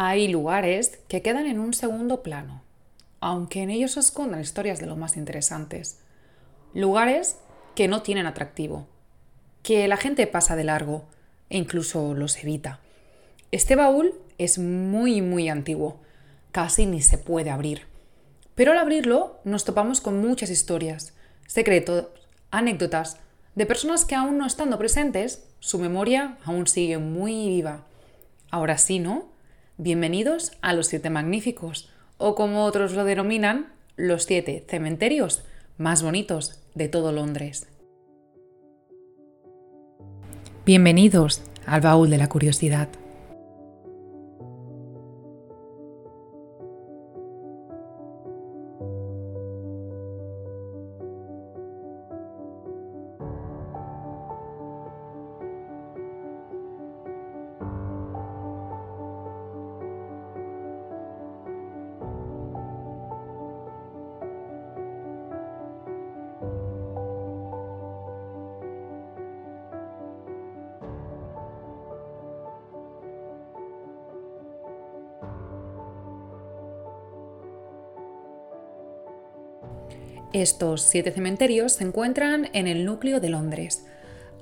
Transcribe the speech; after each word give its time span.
Hay 0.00 0.28
lugares 0.28 1.00
que 1.08 1.22
quedan 1.22 1.46
en 1.46 1.58
un 1.58 1.74
segundo 1.74 2.22
plano, 2.22 2.62
aunque 3.18 3.62
en 3.62 3.70
ellos 3.70 3.94
se 3.94 3.98
escondan 3.98 4.40
historias 4.40 4.78
de 4.78 4.86
lo 4.86 4.94
más 4.94 5.16
interesantes. 5.16 5.98
Lugares 6.72 7.38
que 7.74 7.88
no 7.88 8.00
tienen 8.02 8.26
atractivo, 8.26 8.86
que 9.64 9.88
la 9.88 9.96
gente 9.96 10.28
pasa 10.28 10.54
de 10.54 10.62
largo 10.62 11.06
e 11.50 11.58
incluso 11.58 12.14
los 12.14 12.36
evita. 12.36 12.78
Este 13.50 13.74
baúl 13.74 14.14
es 14.38 14.60
muy, 14.60 15.20
muy 15.20 15.48
antiguo, 15.48 15.98
casi 16.52 16.86
ni 16.86 17.02
se 17.02 17.18
puede 17.18 17.50
abrir. 17.50 17.82
Pero 18.54 18.70
al 18.70 18.78
abrirlo 18.78 19.40
nos 19.42 19.64
topamos 19.64 20.00
con 20.00 20.20
muchas 20.20 20.50
historias, 20.50 21.12
secretos, 21.48 22.06
anécdotas 22.52 23.18
de 23.56 23.66
personas 23.66 24.04
que 24.04 24.14
aún 24.14 24.38
no 24.38 24.46
estando 24.46 24.78
presentes, 24.78 25.42
su 25.58 25.80
memoria 25.80 26.38
aún 26.44 26.68
sigue 26.68 26.98
muy 26.98 27.48
viva. 27.48 27.84
Ahora 28.52 28.78
sí, 28.78 29.00
¿no? 29.00 29.36
Bienvenidos 29.80 30.50
a 30.60 30.72
los 30.72 30.88
siete 30.88 31.08
magníficos, 31.08 31.88
o 32.16 32.34
como 32.34 32.64
otros 32.64 32.94
lo 32.94 33.04
denominan, 33.04 33.68
los 33.94 34.24
siete 34.24 34.64
cementerios 34.68 35.44
más 35.76 36.02
bonitos 36.02 36.60
de 36.74 36.88
todo 36.88 37.12
Londres. 37.12 37.68
Bienvenidos 40.66 41.42
al 41.64 41.80
baúl 41.80 42.10
de 42.10 42.18
la 42.18 42.28
curiosidad. 42.28 42.88
Estos 80.32 80.82
siete 80.82 81.10
cementerios 81.10 81.72
se 81.72 81.84
encuentran 81.84 82.50
en 82.52 82.66
el 82.66 82.84
núcleo 82.84 83.18
de 83.18 83.30
Londres. 83.30 83.86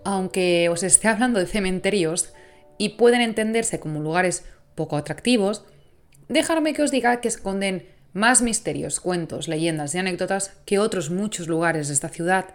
Aunque 0.04 0.68
os 0.68 0.82
esté 0.82 1.06
hablando 1.06 1.38
de 1.38 1.46
cementerios 1.46 2.32
y 2.76 2.90
pueden 2.90 3.20
entenderse 3.20 3.78
como 3.78 4.00
lugares 4.00 4.44
poco 4.74 4.96
atractivos, 4.96 5.64
dejadme 6.28 6.74
que 6.74 6.82
os 6.82 6.90
diga 6.90 7.20
que 7.20 7.28
esconden 7.28 7.86
más 8.12 8.42
misterios, 8.42 8.98
cuentos, 8.98 9.46
leyendas 9.46 9.94
y 9.94 9.98
anécdotas 9.98 10.56
que 10.64 10.80
otros 10.80 11.10
muchos 11.10 11.46
lugares 11.46 11.86
de 11.86 11.94
esta 11.94 12.08
ciudad. 12.08 12.46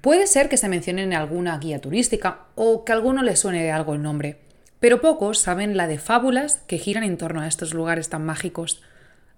Puede 0.00 0.26
ser 0.26 0.48
que 0.48 0.56
se 0.56 0.68
mencionen 0.68 1.12
en 1.12 1.18
alguna 1.18 1.58
guía 1.58 1.80
turística 1.80 2.46
o 2.56 2.84
que 2.84 2.90
a 2.90 2.96
alguno 2.96 3.22
le 3.22 3.36
suene 3.36 3.62
de 3.62 3.70
algo 3.70 3.94
el 3.94 4.02
nombre, 4.02 4.40
pero 4.80 5.00
pocos 5.00 5.38
saben 5.38 5.76
la 5.76 5.86
de 5.86 5.98
fábulas 5.98 6.62
que 6.66 6.78
giran 6.78 7.04
en 7.04 7.16
torno 7.18 7.42
a 7.42 7.46
estos 7.46 7.74
lugares 7.74 8.08
tan 8.08 8.24
mágicos. 8.24 8.82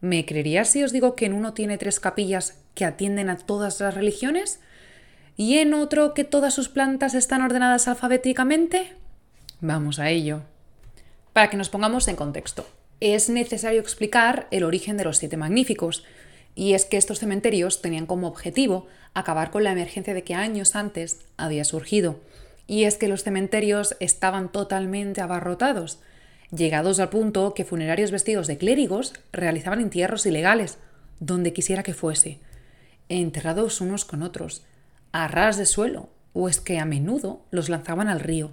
¿Me 0.02 0.26
creerías 0.26 0.68
si 0.68 0.82
os 0.82 0.92
digo 0.92 1.14
que 1.14 1.26
en 1.26 1.32
uno 1.32 1.54
tiene 1.54 1.78
tres 1.78 2.00
capillas 2.00 2.58
que 2.74 2.84
atienden 2.84 3.30
a 3.30 3.36
todas 3.36 3.78
las 3.78 3.94
religiones? 3.94 4.58
¿Y 5.36 5.58
en 5.58 5.74
otro 5.74 6.12
que 6.12 6.24
todas 6.24 6.52
sus 6.52 6.68
plantas 6.68 7.14
están 7.14 7.40
ordenadas 7.40 7.86
alfabéticamente? 7.86 8.94
Vamos 9.60 10.00
a 10.00 10.10
ello. 10.10 10.42
Para 11.32 11.50
que 11.50 11.56
nos 11.56 11.68
pongamos 11.68 12.08
en 12.08 12.16
contexto, 12.16 12.66
es 12.98 13.30
necesario 13.30 13.80
explicar 13.80 14.48
el 14.50 14.64
origen 14.64 14.96
de 14.96 15.04
los 15.04 15.18
siete 15.18 15.36
magníficos, 15.36 16.04
y 16.56 16.74
es 16.74 16.84
que 16.84 16.96
estos 16.96 17.20
cementerios 17.20 17.80
tenían 17.80 18.06
como 18.06 18.26
objetivo 18.26 18.88
acabar 19.14 19.52
con 19.52 19.62
la 19.62 19.70
emergencia 19.70 20.14
de 20.14 20.24
que 20.24 20.34
años 20.34 20.74
antes 20.74 21.20
había 21.36 21.62
surgido, 21.62 22.18
y 22.66 22.84
es 22.84 22.96
que 22.96 23.06
los 23.06 23.22
cementerios 23.22 23.96
estaban 24.00 24.50
totalmente 24.50 25.20
abarrotados, 25.20 26.00
llegados 26.54 27.00
al 27.00 27.08
punto 27.08 27.54
que 27.54 27.64
funerarios 27.64 28.10
vestidos 28.10 28.46
de 28.46 28.58
clérigos 28.58 29.14
realizaban 29.32 29.80
entierros 29.80 30.26
ilegales, 30.26 30.78
donde 31.18 31.52
quisiera 31.52 31.82
que 31.82 31.94
fuese, 31.94 32.38
enterrados 33.08 33.80
unos 33.80 34.04
con 34.04 34.22
otros, 34.22 34.64
a 35.12 35.28
ras 35.28 35.56
de 35.56 35.66
suelo, 35.66 36.10
o 36.32 36.48
es 36.48 36.60
que 36.60 36.78
a 36.78 36.84
menudo 36.84 37.44
los 37.50 37.68
lanzaban 37.68 38.08
al 38.08 38.20
río. 38.20 38.50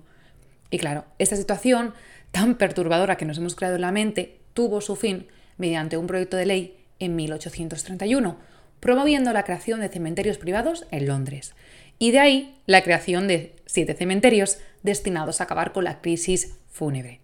Y 0.70 0.78
claro, 0.78 1.06
esta 1.18 1.36
situación 1.36 1.94
tan 2.32 2.56
perturbadora 2.56 3.18
que 3.18 3.26
nos 3.26 3.38
hemos 3.38 3.56
creado 3.56 3.76
en 3.76 3.82
la 3.82 3.92
mente 3.92 4.40
tuvo 4.54 4.82
su 4.82 4.96
fin 4.96 5.28
mediante 5.58 5.98
un 5.98 6.08
proyecto 6.08 6.38
de 6.38 6.46
ley 6.46 6.78
en 7.00 7.16
1831, 7.16 8.38
promoviendo 8.80 9.34
la 9.34 9.44
creación 9.44 9.82
de 9.82 9.90
cementerios 9.90 10.38
privados 10.38 10.86
en 10.92 11.08
Londres. 11.08 11.54
Y 11.98 12.12
de 12.12 12.20
ahí 12.20 12.62
la 12.66 12.82
creación 12.84 13.28
de 13.28 13.56
siete 13.66 13.94
cementerios 13.94 14.60
destinados 14.84 15.42
a 15.42 15.46
acabar 15.46 15.74
con 15.74 15.84
la 15.84 16.02
crisis 16.02 16.56
fúnebre. 16.70 17.20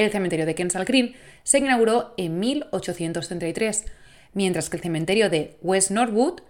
El 0.00 0.10
cementerio 0.10 0.46
de 0.46 0.54
Kensal 0.54 0.86
Green 0.86 1.14
se 1.42 1.58
inauguró 1.58 2.14
en 2.16 2.40
1833, 2.40 3.84
mientras 4.32 4.70
que 4.70 4.78
el 4.78 4.82
cementerio 4.82 5.28
de 5.28 5.58
West 5.60 5.90
Norwood 5.90 6.40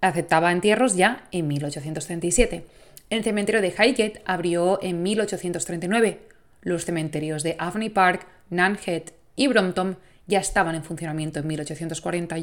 aceptaba 0.00 0.52
entierros 0.52 0.94
ya 0.94 1.26
en 1.32 1.48
1837. 1.48 2.64
El 3.10 3.24
cementerio 3.24 3.62
de 3.62 3.70
Highgate 3.70 4.22
abrió 4.26 4.78
en 4.80 5.02
1839. 5.02 6.20
Los 6.62 6.84
cementerios 6.84 7.42
de 7.42 7.56
Avney 7.58 7.88
Park, 7.88 8.28
Nunhead 8.48 9.02
y 9.34 9.48
Brompton 9.48 9.98
ya 10.28 10.38
estaban 10.38 10.76
en 10.76 10.84
funcionamiento 10.84 11.40
en 11.40 11.48
1840 11.48 12.38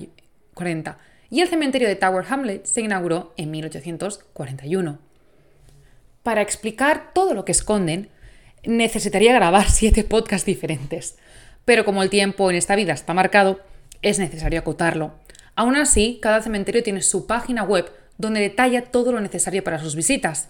y 1.29 1.39
el 1.39 1.47
cementerio 1.47 1.87
de 1.87 1.95
Tower 1.95 2.25
Hamlet 2.27 2.65
se 2.65 2.81
inauguró 2.81 3.33
en 3.37 3.51
1841. 3.51 4.99
Para 6.23 6.41
explicar 6.41 7.13
todo 7.13 7.33
lo 7.33 7.45
que 7.45 7.53
esconden, 7.53 8.09
necesitaría 8.67 9.33
grabar 9.33 9.69
siete 9.69 10.03
podcasts 10.03 10.45
diferentes. 10.45 11.17
Pero 11.65 11.83
como 11.83 12.03
el 12.03 12.09
tiempo 12.09 12.49
en 12.49 12.55
esta 12.55 12.75
vida 12.75 12.93
está 12.93 13.13
marcado, 13.13 13.59
es 14.01 14.19
necesario 14.19 14.59
acotarlo. 14.59 15.15
Aún 15.55 15.75
así, 15.75 16.19
cada 16.21 16.41
cementerio 16.41 16.83
tiene 16.83 17.01
su 17.01 17.25
página 17.25 17.63
web 17.63 17.91
donde 18.17 18.41
detalla 18.41 18.83
todo 18.83 19.11
lo 19.11 19.21
necesario 19.21 19.63
para 19.63 19.79
sus 19.79 19.95
visitas. 19.95 20.49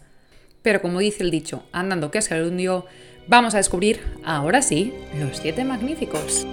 Pero 0.61 0.81
como 0.81 0.99
dice 0.99 1.23
el 1.23 1.31
dicho, 1.31 1.63
andando 1.71 2.11
que 2.11 2.17
es 2.17 2.27
gerundio, 2.27 2.85
vamos 3.27 3.53
a 3.53 3.57
descubrir, 3.57 4.01
ahora 4.23 4.61
sí, 4.61 4.93
los 5.17 5.37
siete 5.37 5.63
magníficos. 5.63 6.45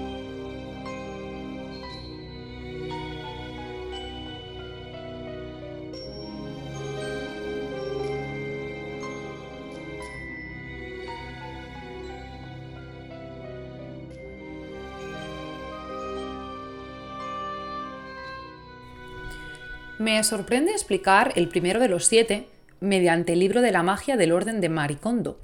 Me 20.04 20.22
sorprende 20.22 20.70
explicar 20.72 21.32
el 21.34 21.48
primero 21.48 21.80
de 21.80 21.88
los 21.88 22.04
siete 22.04 22.46
mediante 22.78 23.32
el 23.32 23.38
libro 23.38 23.62
de 23.62 23.72
la 23.72 23.82
magia 23.82 24.18
del 24.18 24.32
orden 24.32 24.60
de 24.60 24.68
Maricondo. 24.68 25.40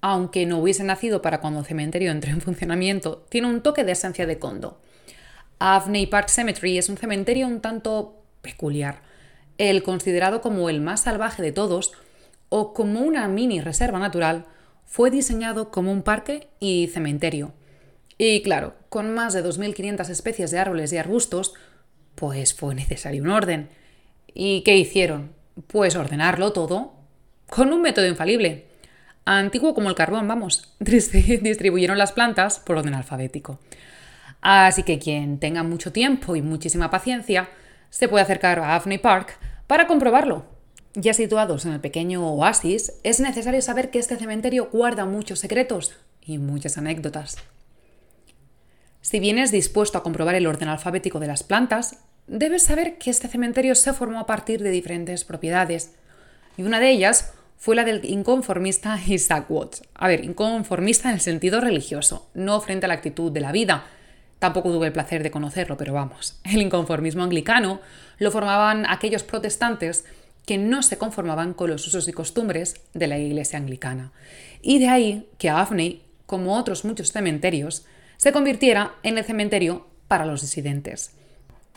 Aunque 0.00 0.46
no 0.46 0.56
hubiese 0.56 0.84
nacido 0.84 1.20
para 1.20 1.42
cuando 1.42 1.60
el 1.60 1.66
cementerio 1.66 2.10
entró 2.10 2.30
en 2.30 2.40
funcionamiento, 2.40 3.26
tiene 3.28 3.48
un 3.48 3.60
toque 3.60 3.84
de 3.84 3.92
esencia 3.92 4.24
de 4.24 4.38
Kondo. 4.38 4.80
Avney 5.58 6.06
Park 6.06 6.30
Cemetery 6.30 6.78
es 6.78 6.88
un 6.88 6.96
cementerio 6.96 7.46
un 7.46 7.60
tanto 7.60 8.24
peculiar. 8.40 9.02
El 9.58 9.82
considerado 9.82 10.40
como 10.40 10.70
el 10.70 10.80
más 10.80 11.02
salvaje 11.02 11.42
de 11.42 11.52
todos, 11.52 11.92
o 12.48 12.72
como 12.72 13.00
una 13.00 13.28
mini 13.28 13.60
reserva 13.60 13.98
natural, 13.98 14.46
fue 14.86 15.10
diseñado 15.10 15.70
como 15.70 15.92
un 15.92 16.00
parque 16.00 16.48
y 16.58 16.86
cementerio. 16.86 17.52
Y 18.16 18.40
claro, 18.40 18.76
con 18.88 19.12
más 19.12 19.34
de 19.34 19.44
2.500 19.44 20.08
especies 20.08 20.50
de 20.50 20.58
árboles 20.58 20.90
y 20.90 20.96
arbustos, 20.96 21.52
pues 22.14 22.54
fue 22.54 22.74
necesario 22.74 23.22
un 23.22 23.28
orden. 23.28 23.68
¿Y 24.34 24.62
qué 24.62 24.76
hicieron? 24.76 25.32
Pues 25.66 25.96
ordenarlo 25.96 26.52
todo 26.52 26.94
con 27.48 27.72
un 27.72 27.82
método 27.82 28.06
infalible. 28.06 28.66
Antiguo 29.24 29.74
como 29.74 29.88
el 29.88 29.94
carbón, 29.94 30.26
vamos. 30.28 30.74
Distribuyeron 30.80 31.98
las 31.98 32.12
plantas 32.12 32.58
por 32.58 32.78
orden 32.78 32.94
alfabético. 32.94 33.58
Así 34.40 34.82
que 34.82 34.98
quien 34.98 35.38
tenga 35.38 35.62
mucho 35.62 35.92
tiempo 35.92 36.36
y 36.36 36.42
muchísima 36.42 36.90
paciencia 36.90 37.50
se 37.90 38.08
puede 38.08 38.22
acercar 38.22 38.58
a 38.60 38.74
Avney 38.74 38.98
Park 38.98 39.38
para 39.66 39.86
comprobarlo. 39.86 40.44
Ya 40.94 41.14
situados 41.14 41.66
en 41.66 41.72
el 41.72 41.80
pequeño 41.80 42.26
oasis, 42.26 42.94
es 43.04 43.20
necesario 43.20 43.62
saber 43.62 43.90
que 43.90 43.98
este 43.98 44.16
cementerio 44.16 44.68
guarda 44.72 45.04
muchos 45.04 45.38
secretos 45.38 45.94
y 46.20 46.38
muchas 46.38 46.78
anécdotas. 46.78 47.36
Si 49.00 49.20
vienes 49.20 49.52
dispuesto 49.52 49.98
a 49.98 50.02
comprobar 50.02 50.34
el 50.34 50.46
orden 50.46 50.68
alfabético 50.68 51.20
de 51.20 51.26
las 51.26 51.42
plantas, 51.42 51.98
debes 52.30 52.62
saber 52.62 52.96
que 52.96 53.10
este 53.10 53.26
cementerio 53.26 53.74
se 53.74 53.92
formó 53.92 54.20
a 54.20 54.26
partir 54.26 54.62
de 54.62 54.70
diferentes 54.70 55.24
propiedades, 55.24 55.96
y 56.56 56.62
una 56.62 56.78
de 56.78 56.90
ellas 56.90 57.32
fue 57.58 57.74
la 57.74 57.84
del 57.84 58.04
inconformista 58.04 58.98
Isaac 59.04 59.50
Watts. 59.50 59.82
A 59.94 60.06
ver, 60.06 60.24
inconformista 60.24 61.08
en 61.08 61.16
el 61.16 61.20
sentido 61.20 61.60
religioso, 61.60 62.30
no 62.34 62.60
frente 62.60 62.86
a 62.86 62.88
la 62.88 62.94
actitud 62.94 63.32
de 63.32 63.40
la 63.40 63.50
vida, 63.50 63.84
tampoco 64.38 64.70
tuve 64.70 64.86
el 64.86 64.92
placer 64.92 65.24
de 65.24 65.32
conocerlo, 65.32 65.76
pero 65.76 65.92
vamos, 65.92 66.38
el 66.44 66.62
inconformismo 66.62 67.24
anglicano 67.24 67.80
lo 68.18 68.30
formaban 68.30 68.86
aquellos 68.88 69.24
protestantes 69.24 70.04
que 70.46 70.56
no 70.56 70.84
se 70.84 70.98
conformaban 70.98 71.52
con 71.52 71.68
los 71.68 71.86
usos 71.86 72.06
y 72.06 72.12
costumbres 72.12 72.76
de 72.94 73.08
la 73.08 73.18
iglesia 73.18 73.58
anglicana. 73.58 74.12
Y 74.62 74.78
de 74.78 74.88
ahí 74.88 75.28
que 75.36 75.50
Afney, 75.50 76.04
como 76.26 76.56
otros 76.56 76.84
muchos 76.84 77.10
cementerios, 77.10 77.84
se 78.18 78.30
convirtiera 78.30 78.94
en 79.02 79.18
el 79.18 79.24
cementerio 79.24 79.88
para 80.06 80.26
los 80.26 80.42
disidentes. 80.42 81.12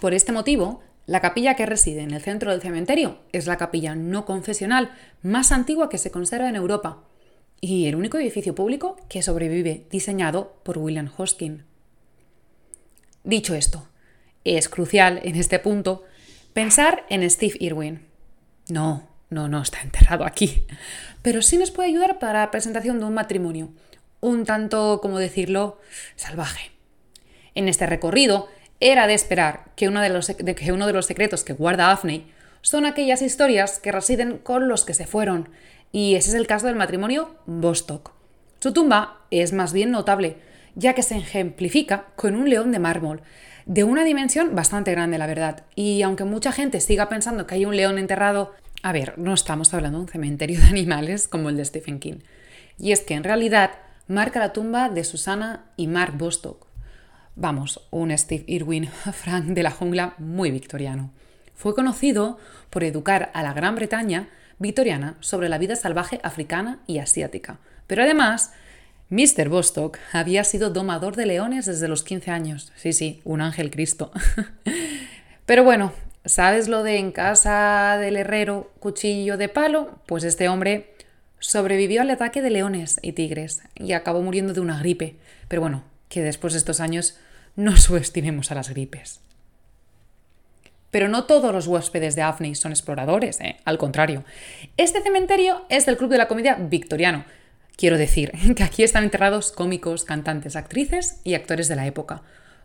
Por 0.04 0.14
este 0.14 0.34
motivo, 0.34 0.82
la 1.06 1.22
capilla 1.22 1.56
que 1.56 1.66
reside 1.66 2.02
en 2.02 2.12
el 2.12 2.22
centro 2.22 2.52
del 2.52 2.60
cementerio 2.60 3.20
es 3.32 3.48
la 3.48 3.56
capilla 3.56 3.96
no 3.96 4.26
confesional 4.26 4.92
más 5.22 5.54
antigua 5.54 5.88
que 5.88 5.98
se 5.98 6.12
conserva 6.12 6.50
en 6.50 6.58
Europa 6.58 7.06
y 7.62 7.88
el 7.88 7.96
único 7.96 8.18
edificio 8.18 8.54
público 8.54 8.98
que 9.08 9.22
sobrevive 9.22 9.88
diseñado 9.90 10.58
por 10.64 10.78
William 10.78 11.10
Hoskin. 11.16 11.64
Dicho 13.24 13.56
esto, 13.56 13.88
es 14.44 14.68
crucial 14.68 15.22
en 15.24 15.38
este 15.38 15.58
punto 15.58 16.04
pensar 16.52 17.06
en 17.08 17.30
Steve 17.30 17.56
Irwin. 17.62 18.06
No, 18.68 19.08
no, 19.30 19.48
no 19.48 19.62
está 19.62 19.80
enterrado 19.84 20.26
aquí, 20.26 20.66
pero 21.22 21.42
sí 21.42 21.58
nos 21.58 21.72
puede 21.72 21.88
ayudar 21.88 22.20
para 22.20 22.42
la 22.42 22.52
presentación 22.52 23.00
de 23.00 23.06
un 23.06 23.14
matrimonio, 23.14 23.70
un 24.20 24.44
tanto, 24.44 25.00
como 25.02 25.18
decirlo, 25.18 25.80
salvaje. 26.18 26.72
En 27.56 27.70
este 27.70 27.86
recorrido 27.86 28.50
era 28.92 29.08
de 29.08 29.14
esperar 29.14 29.72
que 29.78 29.88
uno 29.88 30.02
de 30.02 30.10
los, 30.10 30.26
secretos 31.06 31.46
que 31.46 31.54
guarda 31.54 31.92
Afney 31.92 32.30
son 32.62 32.86
aquellas 32.86 33.22
historias 33.22 33.80
que 33.80 33.94
residen 33.94 34.38
con 34.38 34.68
los 34.68 34.84
que 34.84 34.94
se 34.94 35.08
fueron, 35.08 35.48
y 35.94 36.16
ese 36.16 36.32
es 36.32 36.36
el 36.36 36.48
caso 36.48 36.68
del 36.68 36.76
matrimonio 36.76 37.34
Bostock. 37.46 38.12
Su 38.60 38.74
tumba 38.74 39.22
es 39.32 39.54
más 39.54 39.72
bien 39.72 39.90
notable, 39.92 40.36
ya 40.76 40.94
que 40.94 41.02
se 41.02 41.16
ejemplifica 41.16 42.08
con 42.18 42.36
un 42.36 42.50
león 42.50 42.74
de 42.74 42.80
mármol, 42.80 43.22
de 43.66 43.86
una 43.86 44.04
dimensión 44.04 44.54
bastante 44.54 44.92
grande, 44.92 45.18
la 45.18 45.28
verdad. 45.28 45.64
Y 45.76 46.02
aunque 46.02 46.26
mucha 46.26 46.52
gente 46.52 46.82
siga 46.82 47.08
pensando 47.08 47.48
que 47.48 47.56
hay 47.56 47.66
un 47.66 47.78
león 47.78 47.98
enterrado, 47.98 48.52
a 48.82 48.92
ver, 48.92 49.18
no 49.18 49.34
estamos 49.34 49.74
hablando 49.74 50.00
de 50.00 50.04
un 50.04 50.10
cementerio 50.10 50.60
de 50.60 50.68
animales 50.68 51.30
como 51.30 51.48
el 51.48 51.56
de 51.56 51.64
Stephen 51.64 52.00
King. 52.00 52.20
Y 52.78 52.92
es 52.92 53.00
que 53.00 53.14
en 53.14 53.24
realidad 53.24 53.72
marca 54.10 54.40
la 54.40 54.52
tumba 54.52 54.90
de 54.90 55.06
Susana 55.06 55.72
y 55.78 55.88
Mark 55.88 56.18
Bostock. 56.18 56.73
Vamos, 57.36 57.82
un 57.90 58.16
Steve 58.16 58.44
Irwin 58.48 58.88
Frank 59.14 59.46
de 59.46 59.64
la 59.64 59.72
jungla 59.72 60.14
muy 60.20 60.52
victoriano. 60.52 61.12
Fue 61.56 61.74
conocido 61.74 62.38
por 62.70 62.84
educar 62.84 63.32
a 63.34 63.42
la 63.42 63.54
Gran 63.54 63.76
Bretaña 63.76 64.30
victoriana 64.60 65.16
sobre 65.20 65.50
la 65.50 65.58
vida 65.58 65.76
salvaje 65.76 66.20
africana 66.24 66.80
y 66.86 67.00
asiática. 67.00 67.58
Pero 67.88 68.04
además, 68.04 68.54
Mr. 69.10 69.50
Bostock 69.50 69.98
había 70.12 70.44
sido 70.44 70.70
domador 70.70 71.16
de 71.16 71.26
leones 71.26 71.66
desde 71.66 71.88
los 71.88 72.04
15 72.04 72.32
años. 72.32 72.72
Sí, 72.76 72.94
sí, 72.94 73.22
un 73.24 73.42
ángel 73.42 73.72
Cristo. 73.72 74.12
Pero 75.46 75.64
bueno, 75.64 75.92
¿sabes 76.26 76.68
lo 76.68 76.84
de 76.84 76.98
en 76.98 77.12
casa 77.12 77.98
del 78.00 78.16
herrero, 78.16 78.72
cuchillo 78.80 79.38
de 79.38 79.50
palo? 79.50 80.00
Pues 80.06 80.24
este 80.24 80.50
hombre 80.50 80.94
sobrevivió 81.40 82.02
al 82.02 82.10
ataque 82.12 82.42
de 82.42 82.52
leones 82.52 83.00
y 83.02 83.12
tigres 83.12 83.64
y 83.76 83.94
acabó 83.94 84.22
muriendo 84.22 84.54
de 84.54 84.62
una 84.62 84.80
gripe. 84.80 85.18
Pero 85.48 85.62
bueno, 85.62 85.84
que 86.14 86.22
después 86.22 86.54
de 86.54 86.60
estos 86.60 86.80
años 86.80 87.18
no 87.56 87.76
subestimemos 87.78 88.52
a 88.52 88.56
las 88.56 88.70
gripes. 88.70 89.20
Pero 90.92 91.08
no 91.08 91.24
todos 91.24 91.52
los 91.52 91.66
huéspedes 91.66 92.16
de 92.16 92.22
Afney 92.22 92.54
son 92.54 92.72
exploradores, 92.72 93.42
¿eh? 93.42 93.58
al 93.66 93.80
contrario. 93.80 94.24
Este 94.78 95.02
cementerio 95.02 95.66
es 95.70 95.88
del 95.88 95.98
Club 95.98 96.12
de 96.12 96.20
la 96.20 96.28
Comedia 96.28 96.54
victoriano. 96.54 97.26
Quiero 97.76 97.98
decir 97.98 98.32
que 98.56 98.64
aquí 98.64 98.84
están 98.84 99.04
enterrados 99.04 99.52
cómicos, 99.52 100.06
cantantes, 100.06 100.56
actrices 100.56 101.20
y 101.24 101.34
actores 101.34 101.68
de 101.68 101.76
la 101.76 101.88
época, 101.88 102.22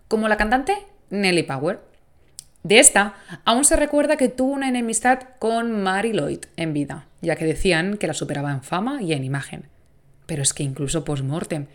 como 0.09 0.29
la 0.29 0.37
cantante 0.37 0.75
Nellie 1.09 1.45
Power. 1.45 1.81
De 2.65 2.81
esta, 2.81 3.15
aún 3.47 3.65
se 3.65 3.77
recuerda 3.77 4.19
que 4.19 4.29
tuvo 4.29 4.53
una 4.53 4.69
enemistad 4.69 5.21
con 5.39 5.83
Mary 5.83 6.13
Lloyd 6.13 6.45
en 6.59 6.75
vida, 6.75 7.07
ya 7.23 7.37
que 7.37 7.47
decían 7.47 7.97
que 7.97 8.09
la 8.09 8.13
superaba 8.13 8.51
en 8.51 8.63
fama 8.63 9.01
y 9.01 9.15
en 9.15 9.25
imagen. 9.25 9.69
Pero 10.27 10.43
es 10.43 10.53
que 10.53 10.65
incluso 10.65 11.03
post-mortem. 11.03 11.69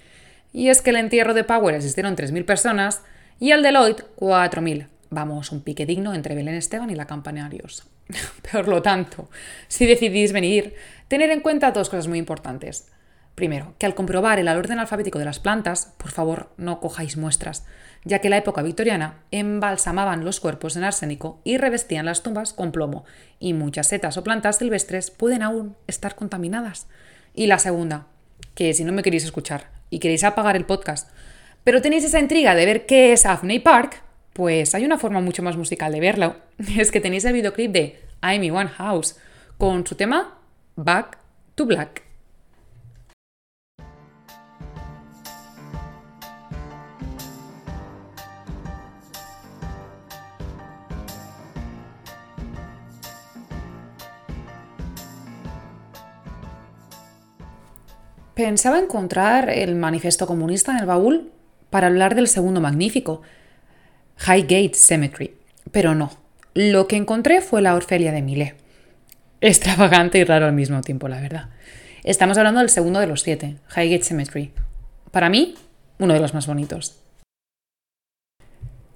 Y 0.53 0.69
es 0.69 0.81
que 0.81 0.91
el 0.91 0.95
entierro 0.95 1.33
de 1.33 1.43
Power 1.43 1.75
asistieron 1.75 2.15
3.000 2.15 2.45
personas 2.45 3.01
y 3.39 3.51
el 3.51 3.63
de 3.63 3.71
Lloyd 3.71 3.97
4.000, 4.17 4.87
Vamos, 5.13 5.51
un 5.51 5.61
pique 5.61 5.85
digno 5.85 6.15
entre 6.15 6.33
Belén 6.33 6.55
Esteban 6.55 6.89
y 6.89 6.95
la 6.95 7.05
Campanarios. 7.05 7.83
Por 8.51 8.67
lo 8.67 8.81
tanto, 8.81 9.29
si 9.67 9.85
decidís 9.85 10.33
venir, 10.33 10.73
tener 11.07 11.29
en 11.29 11.41
cuenta 11.41 11.71
dos 11.71 11.89
cosas 11.89 12.07
muy 12.07 12.17
importantes. 12.17 12.87
Primero, 13.35 13.75
que 13.77 13.85
al 13.85 13.93
comprobar 13.93 14.39
el 14.39 14.47
orden 14.47 14.79
alfabético 14.79 15.19
de 15.19 15.25
las 15.25 15.39
plantas, 15.39 15.93
por 15.97 16.11
favor 16.11 16.51
no 16.57 16.79
cojáis 16.79 17.17
muestras, 17.17 17.65
ya 18.03 18.19
que 18.19 18.27
en 18.27 18.31
la 18.31 18.37
época 18.37 18.61
victoriana 18.61 19.21
embalsamaban 19.31 20.25
los 20.25 20.39
cuerpos 20.39 20.77
en 20.77 20.83
arsénico 20.83 21.41
y 21.43 21.57
revestían 21.57 22.05
las 22.05 22.21
tumbas 22.21 22.53
con 22.53 22.71
plomo, 22.71 23.05
y 23.39 23.53
muchas 23.53 23.87
setas 23.87 24.17
o 24.17 24.23
plantas 24.23 24.57
silvestres 24.57 25.09
pueden 25.09 25.41
aún 25.41 25.75
estar 25.87 26.15
contaminadas. 26.15 26.87
Y 27.33 27.47
la 27.47 27.57
segunda, 27.59 28.07
que 28.53 28.73
si 28.73 28.83
no 28.83 28.93
me 28.93 29.01
queréis 29.01 29.23
escuchar 29.25 29.69
y 29.93 29.99
queréis 29.99 30.23
apagar 30.23 30.55
el 30.55 30.65
podcast, 30.65 31.09
pero 31.63 31.81
tenéis 31.81 32.03
esa 32.03 32.19
intriga 32.19 32.55
de 32.55 32.65
ver 32.65 32.85
qué 32.87 33.13
es 33.13 33.27
Afney 33.27 33.59
Park, 33.59 34.01
pues 34.33 34.73
hay 34.73 34.85
una 34.85 34.97
forma 34.97 35.21
mucho 35.21 35.43
más 35.43 35.55
musical 35.55 35.91
de 35.91 35.99
verlo. 35.99 36.35
Es 36.77 36.91
que 36.91 36.99
tenéis 36.99 37.25
el 37.25 37.33
videoclip 37.33 37.71
de 37.71 37.99
I'm 38.23 38.55
One 38.55 38.69
House 38.69 39.17
con 39.59 39.85
su 39.85 39.95
tema 39.95 40.39
Back 40.75 41.19
to 41.53 41.65
Black. 41.65 42.12
Pensaba 58.35 58.79
encontrar 58.79 59.49
el 59.49 59.75
manifiesto 59.75 60.25
comunista 60.25 60.71
en 60.71 60.79
el 60.79 60.85
baúl 60.87 61.31
para 61.69 61.87
hablar 61.87 62.15
del 62.15 62.27
segundo 62.27 62.61
magnífico, 62.61 63.21
Highgate 64.19 64.73
Cemetery. 64.73 65.35
Pero 65.71 65.93
no, 65.93 66.11
lo 66.55 66.87
que 66.87 66.95
encontré 66.95 67.41
fue 67.41 67.61
la 67.61 67.75
Orfelia 67.75 68.11
de 68.11 68.23
Millet. 68.23 68.55
Extravagante 69.39 70.17
y 70.17 70.23
raro 70.23 70.45
al 70.45 70.53
mismo 70.53 70.81
tiempo, 70.81 71.07
la 71.07 71.21
verdad. 71.21 71.49
Estamos 72.03 72.37
hablando 72.37 72.59
del 72.59 72.69
segundo 72.69 72.99
de 72.99 73.07
los 73.07 73.21
siete, 73.21 73.57
Highgate 73.75 74.03
Cemetery. 74.03 74.51
Para 75.11 75.29
mí, 75.29 75.53
uno 75.99 76.13
de 76.13 76.19
los 76.19 76.33
más 76.33 76.47
bonitos. 76.47 76.99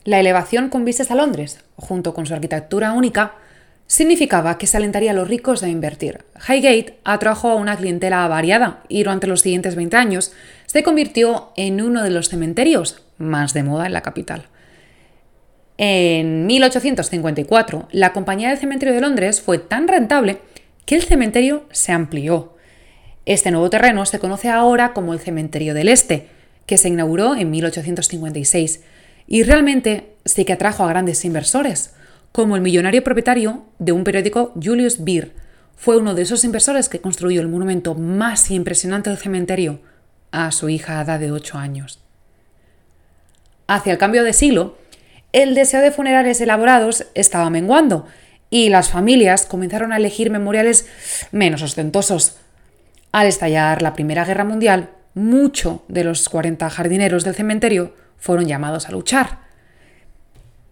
La 0.04 0.20
elevación 0.20 0.70
con 0.70 0.84
vistas 0.84 1.12
a 1.12 1.16
Londres, 1.16 1.64
junto 1.76 2.14
con 2.14 2.26
su 2.26 2.34
arquitectura 2.34 2.94
única, 2.94 3.36
significaba 3.88 4.58
que 4.58 4.68
se 4.68 4.78
alentaría 4.78 5.12
a 5.12 5.14
los 5.14 5.28
ricos 5.28 5.64
a 5.64 5.70
invertir. 5.70 6.26
Highgate 6.48 7.00
atrajo 7.04 7.50
a 7.50 7.56
una 7.56 7.78
clientela 7.78 8.28
variada 8.28 8.84
y 8.90 9.04
durante 9.04 9.28
los 9.28 9.42
siguientes 9.42 9.76
20 9.76 9.96
años 9.96 10.34
se 10.66 10.84
convirtió 10.84 11.52
en 11.56 11.82
uno 11.82 12.04
de 12.04 12.10
los 12.10 12.30
cementerios 12.30 13.02
más 13.18 13.54
de 13.54 13.64
moda 13.64 13.86
en 13.86 13.94
la 13.94 14.02
capital. 14.02 14.48
En 15.78 16.48
1854, 16.48 17.88
la 17.92 18.12
Compañía 18.12 18.50
del 18.50 18.58
Cementerio 18.58 18.94
de 18.94 19.02
Londres 19.02 19.42
fue 19.42 19.60
tan 19.60 19.88
rentable 19.88 20.40
que 20.86 20.96
el 20.96 21.04
cementerio 21.04 21.66
se 21.72 21.92
amplió. 21.92 22.56
Este 23.26 23.52
nuevo 23.52 23.70
terreno 23.70 24.06
se 24.06 24.20
conoce 24.20 24.50
ahora 24.50 24.94
como 24.94 25.14
el 25.14 25.20
Cementerio 25.20 25.74
del 25.74 25.90
Este, 25.90 26.28
que 26.66 26.78
se 26.78 26.90
inauguró 26.90 27.36
en 27.36 27.52
1856 27.52 28.82
y 29.28 29.44
realmente 29.44 30.14
sí 30.26 30.46
que 30.46 30.54
atrajo 30.54 30.84
a 30.84 30.90
grandes 30.90 31.24
inversores, 31.26 31.94
como 32.38 32.56
el 32.56 32.62
millonario 32.62 33.04
propietario 33.04 33.64
de 33.80 33.94
un 33.94 34.04
periódico 34.04 34.54
Julius 34.64 35.04
Beer. 35.04 35.34
Fue 35.76 35.98
uno 35.98 36.14
de 36.14 36.22
esos 36.22 36.44
inversores 36.44 36.88
que 36.88 37.02
construyó 37.02 37.42
el 37.42 37.48
monumento 37.48 37.96
más 37.96 38.52
impresionante 38.52 39.10
del 39.10 39.18
cementerio 39.18 39.80
a 40.30 40.52
su 40.52 40.70
hija 40.70 41.00
a 41.00 41.04
edad 41.04 41.20
de 41.20 41.32
8 41.32 41.58
años. 41.58 42.00
Hacia 43.66 43.92
el 43.92 43.98
cambio 43.98 44.24
de 44.24 44.34
siglo, 44.34 44.78
el 45.34 45.56
deseo 45.56 45.82
de 45.82 45.90
funerales 45.90 46.40
elaborados 46.40 47.08
estaba 47.16 47.50
menguando 47.50 48.06
y 48.52 48.70
las 48.70 48.90
familias 48.90 49.48
comenzaron 49.48 49.92
a 49.92 49.98
elegir 49.98 50.30
memoriales 50.30 50.86
menos 51.32 51.64
ostentosos. 51.64 52.38
Al 53.12 53.26
estallar 53.26 53.82
la 53.82 53.96
Primera 53.96 54.26
Guerra 54.26 54.44
Mundial, 54.44 54.92
muchos 55.16 55.80
de 55.88 56.04
los 56.04 56.30
40 56.30 56.70
jardineros 56.70 57.24
del 57.24 57.34
cementerio 57.34 57.96
fueron 58.16 58.46
llamados 58.46 58.88
a 58.88 58.92
luchar. 58.92 59.47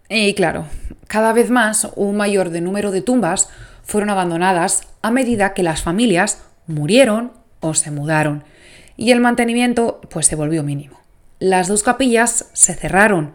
Y 0.08 0.34
claro, 0.34 0.66
cada 1.08 1.32
vez 1.32 1.50
más 1.50 1.88
un 1.96 2.16
mayor 2.16 2.50
número 2.60 2.90
de 2.90 3.02
tumbas 3.02 3.48
fueron 3.82 4.10
abandonadas 4.10 4.82
a 5.02 5.10
medida 5.10 5.54
que 5.54 5.62
las 5.62 5.82
familias 5.82 6.42
murieron 6.66 7.32
o 7.60 7.74
se 7.74 7.90
mudaron 7.90 8.44
y 8.96 9.10
el 9.10 9.20
mantenimiento 9.20 10.00
pues 10.10 10.26
se 10.26 10.36
volvió 10.36 10.62
mínimo. 10.62 11.00
Las 11.38 11.68
dos 11.68 11.82
capillas 11.82 12.48
se 12.52 12.74
cerraron, 12.74 13.34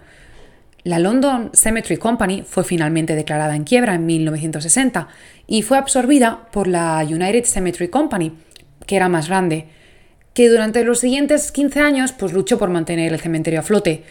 la 0.84 0.98
London 0.98 1.51
Cemetery 1.54 1.98
Company 1.98 2.44
fue 2.48 2.63
finalmente 2.63 3.16
declarada 3.16 3.56
en 3.56 3.66
quiebra 3.66 3.94
en 3.94 4.08
1960 4.08 5.08
y 5.46 5.62
fue 5.62 5.78
absorbida 5.78 6.48
por 6.51 6.68
la 6.68 7.00
United 7.08 7.46
Cemetery 7.46 7.90
Company, 7.90 8.34
que 8.88 8.96
era 8.96 9.08
más 9.08 9.28
grande, 9.28 9.68
que 10.34 10.50
durante 10.50 10.84
los 10.84 11.00
siguientes 11.00 11.51
15 11.51 11.80
años 11.82 12.13
pues, 12.13 12.34
luchó 12.34 12.58
por 12.58 12.70
mantener 12.70 13.13
el 13.13 13.20
cementerio 13.20 13.60
a 13.60 13.63
flote. 13.63 14.04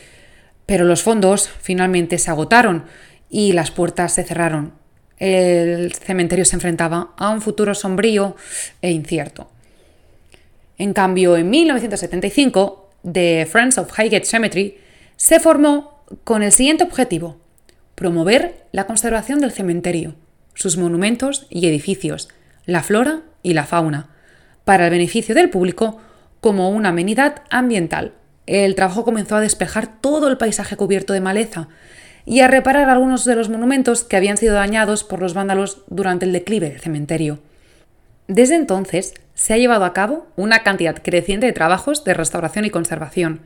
Pero 0.70 0.84
los 0.84 1.02
fondos 1.02 1.48
finalmente 1.48 2.16
se 2.16 2.30
agotaron 2.30 2.84
y 3.28 3.54
las 3.54 3.72
puertas 3.72 4.14
se 4.14 4.22
cerraron. 4.22 4.72
El 5.18 5.92
cementerio 5.94 6.44
se 6.44 6.54
enfrentaba 6.54 7.12
a 7.16 7.30
un 7.30 7.40
futuro 7.40 7.74
sombrío 7.74 8.36
e 8.80 8.92
incierto. 8.92 9.50
En 10.78 10.92
cambio, 10.92 11.36
en 11.36 11.50
1975, 11.50 12.88
The 13.02 13.48
Friends 13.50 13.78
of 13.78 13.90
Highgate 13.98 14.26
Cemetery 14.26 14.78
se 15.16 15.40
formó 15.40 16.04
con 16.22 16.44
el 16.44 16.52
siguiente 16.52 16.84
objetivo, 16.84 17.40
promover 17.96 18.66
la 18.70 18.86
conservación 18.86 19.40
del 19.40 19.50
cementerio, 19.50 20.14
sus 20.54 20.76
monumentos 20.76 21.48
y 21.50 21.66
edificios, 21.66 22.28
la 22.64 22.84
flora 22.84 23.22
y 23.42 23.54
la 23.54 23.64
fauna, 23.64 24.10
para 24.64 24.84
el 24.84 24.92
beneficio 24.92 25.34
del 25.34 25.50
público 25.50 25.98
como 26.40 26.70
una 26.70 26.90
amenidad 26.90 27.42
ambiental. 27.50 28.12
El 28.46 28.74
trabajo 28.74 29.04
comenzó 29.04 29.36
a 29.36 29.40
despejar 29.40 30.00
todo 30.00 30.28
el 30.28 30.36
paisaje 30.36 30.76
cubierto 30.76 31.12
de 31.12 31.20
maleza 31.20 31.68
y 32.24 32.40
a 32.40 32.48
reparar 32.48 32.88
algunos 32.88 33.24
de 33.24 33.36
los 33.36 33.48
monumentos 33.48 34.04
que 34.04 34.16
habían 34.16 34.36
sido 34.36 34.54
dañados 34.54 35.04
por 35.04 35.20
los 35.20 35.34
vándalos 35.34 35.82
durante 35.88 36.26
el 36.26 36.32
declive 36.32 36.70
del 36.70 36.80
cementerio. 36.80 37.38
Desde 38.28 38.54
entonces 38.54 39.14
se 39.34 39.54
ha 39.54 39.58
llevado 39.58 39.84
a 39.84 39.92
cabo 39.92 40.26
una 40.36 40.62
cantidad 40.62 41.02
creciente 41.02 41.46
de 41.46 41.52
trabajos 41.52 42.04
de 42.04 42.14
restauración 42.14 42.64
y 42.64 42.70
conservación. 42.70 43.40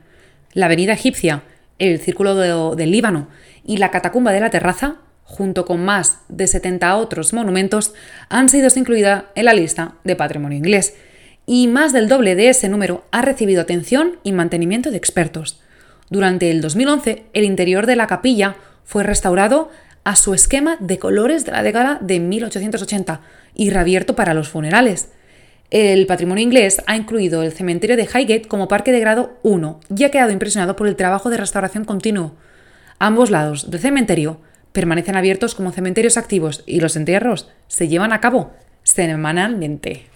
La 0.53 0.67
avenida 0.67 0.93
egipcia, 0.93 1.43
el 1.79 1.99
Círculo 1.99 2.35
del 2.75 2.91
Líbano 2.91 3.27
y 3.65 3.77
la 3.77 3.91
Catacumba 3.91 4.31
de 4.31 4.41
la 4.41 4.49
Terraza, 4.49 4.97
junto 5.23 5.65
con 5.65 5.83
más 5.83 6.19
de 6.29 6.45
70 6.45 6.95
otros 6.97 7.33
monumentos, 7.33 7.93
han 8.29 8.49
sido 8.49 8.69
incluidas 8.75 9.23
en 9.33 9.45
la 9.45 9.53
lista 9.53 9.95
de 10.03 10.15
patrimonio 10.15 10.57
inglés 10.57 10.95
y 11.45 11.67
más 11.67 11.93
del 11.93 12.07
doble 12.07 12.35
de 12.35 12.49
ese 12.49 12.69
número 12.69 13.03
ha 13.11 13.21
recibido 13.21 13.61
atención 13.61 14.17
y 14.23 14.31
mantenimiento 14.31 14.91
de 14.91 14.97
expertos. 14.97 15.59
Durante 16.09 16.51
el 16.51 16.61
2011, 16.61 17.23
el 17.33 17.43
interior 17.43 17.85
de 17.85 17.95
la 17.95 18.07
capilla 18.07 18.55
fue 18.83 19.03
restaurado 19.03 19.69
a 20.03 20.15
su 20.15 20.33
esquema 20.33 20.77
de 20.79 20.99
colores 20.99 21.45
de 21.45 21.51
la 21.51 21.63
década 21.63 21.97
de 22.01 22.19
1880 22.19 23.21
y 23.55 23.71
reabierto 23.71 24.15
para 24.15 24.33
los 24.33 24.49
funerales. 24.49 25.09
El 25.71 26.05
patrimonio 26.05 26.43
inglés 26.43 26.81
ha 26.85 26.95
incluido 26.95 27.41
el 27.41 27.51
cementerio 27.51 27.97
de 27.97 28.03
Highgate 28.03 28.47
como 28.47 28.67
parque 28.67 28.91
de 28.91 28.99
grado 28.99 29.37
1 29.41 29.79
y 29.97 30.03
ha 30.03 30.11
quedado 30.11 30.31
impresionado 30.31 30.75
por 30.75 30.87
el 30.87 30.95
trabajo 30.95 31.31
de 31.31 31.37
restauración 31.37 31.85
continuo. 31.85 32.35
Ambos 32.99 33.31
lados 33.31 33.71
del 33.71 33.81
cementerio 33.81 34.39
permanecen 34.71 35.15
abiertos 35.15 35.55
como 35.55 35.71
cementerios 35.71 36.17
activos 36.17 36.63
y 36.67 36.81
los 36.81 36.95
entierros 36.95 37.49
se 37.67 37.87
llevan 37.87 38.13
a 38.13 38.21
cabo 38.21 38.53
semanalmente. 38.83 40.14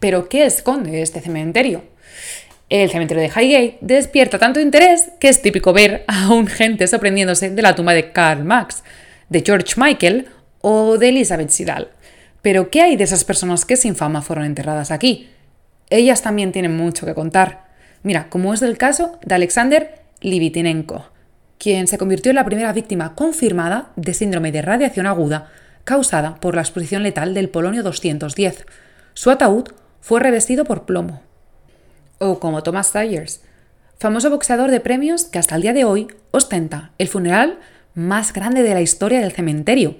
Pero, 0.00 0.28
¿qué 0.28 0.46
esconde 0.46 1.02
este 1.02 1.20
cementerio? 1.20 1.84
El 2.68 2.90
cementerio 2.90 3.22
de 3.22 3.28
Highgate 3.28 3.78
despierta 3.80 4.38
tanto 4.38 4.60
interés 4.60 5.10
que 5.18 5.28
es 5.28 5.40
típico 5.40 5.72
ver 5.72 6.04
a 6.06 6.32
un 6.32 6.46
gente 6.46 6.86
sorprendiéndose 6.86 7.50
de 7.50 7.62
la 7.62 7.74
tumba 7.74 7.94
de 7.94 8.12
Karl 8.12 8.44
Marx, 8.44 8.84
de 9.28 9.42
George 9.44 9.74
Michael 9.76 10.28
o 10.60 10.98
de 10.98 11.08
Elizabeth 11.08 11.50
Sidal. 11.50 11.88
Pero, 12.42 12.70
¿qué 12.70 12.82
hay 12.82 12.96
de 12.96 13.04
esas 13.04 13.24
personas 13.24 13.64
que 13.64 13.76
sin 13.76 13.96
fama 13.96 14.22
fueron 14.22 14.44
enterradas 14.44 14.90
aquí? 14.90 15.30
Ellas 15.90 16.22
también 16.22 16.52
tienen 16.52 16.76
mucho 16.76 17.06
que 17.06 17.14
contar. 17.14 17.66
Mira, 18.02 18.28
como 18.28 18.54
es 18.54 18.62
el 18.62 18.78
caso 18.78 19.18
de 19.24 19.34
Alexander 19.34 20.00
Livitinenko, 20.20 21.10
quien 21.58 21.88
se 21.88 21.98
convirtió 21.98 22.30
en 22.30 22.36
la 22.36 22.44
primera 22.44 22.72
víctima 22.72 23.14
confirmada 23.14 23.90
de 23.96 24.14
síndrome 24.14 24.52
de 24.52 24.62
radiación 24.62 25.06
aguda 25.06 25.50
causada 25.84 26.36
por 26.36 26.54
la 26.54 26.60
exposición 26.60 27.02
letal 27.02 27.34
del 27.34 27.48
polonio 27.48 27.82
210. 27.82 28.66
Su 29.14 29.30
ataúd 29.30 29.70
fue 30.00 30.20
revestido 30.20 30.64
por 30.64 30.84
plomo. 30.84 31.22
O 32.18 32.40
como 32.40 32.62
Thomas 32.62 32.88
Sayers, 32.88 33.42
famoso 33.98 34.30
boxeador 34.30 34.70
de 34.70 34.80
premios 34.80 35.24
que 35.24 35.38
hasta 35.38 35.56
el 35.56 35.62
día 35.62 35.72
de 35.72 35.84
hoy 35.84 36.08
ostenta 36.30 36.92
el 36.98 37.08
funeral 37.08 37.58
más 37.94 38.32
grande 38.32 38.62
de 38.62 38.74
la 38.74 38.80
historia 38.80 39.20
del 39.20 39.32
cementerio. 39.32 39.96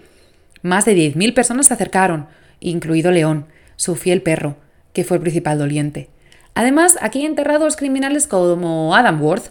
Más 0.63 0.85
de 0.85 0.97
10.000 0.97 1.35
personas 1.35 1.67
se 1.67 1.75
acercaron, 1.75 2.29
incluido 2.61 3.11
León, 3.11 3.47
su 3.77 3.97
fiel 3.97 4.23
perro, 4.23 4.57
que 4.93 5.05
fue 5.05 5.17
el 5.17 5.23
principal 5.23 5.59
doliente. 5.59 6.09
Además, 6.55 6.99
aquí 7.01 7.25
enterrados 7.25 7.77
criminales 7.77 8.27
como 8.27 8.95
Adam 8.95 9.23
Worth, 9.23 9.51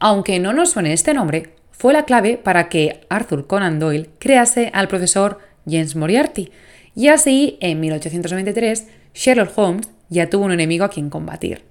aunque 0.00 0.38
no 0.40 0.52
nos 0.52 0.70
suene 0.70 0.92
este 0.92 1.14
nombre, 1.14 1.54
fue 1.70 1.92
la 1.92 2.04
clave 2.04 2.36
para 2.36 2.68
que 2.68 3.06
Arthur 3.08 3.46
Conan 3.46 3.78
Doyle 3.78 4.10
crease 4.18 4.70
al 4.74 4.88
profesor 4.88 5.38
James 5.66 5.94
Moriarty, 5.94 6.50
y 6.96 7.08
así, 7.08 7.58
en 7.60 7.78
1893, 7.78 8.88
Sherlock 9.18 9.58
Holmes 9.58 9.88
ya 10.10 10.30
tuvo 10.30 10.44
un 10.44 10.52
enemigo 10.52 10.84
a 10.84 10.90
quien 10.90 11.10
combatir. 11.10 11.62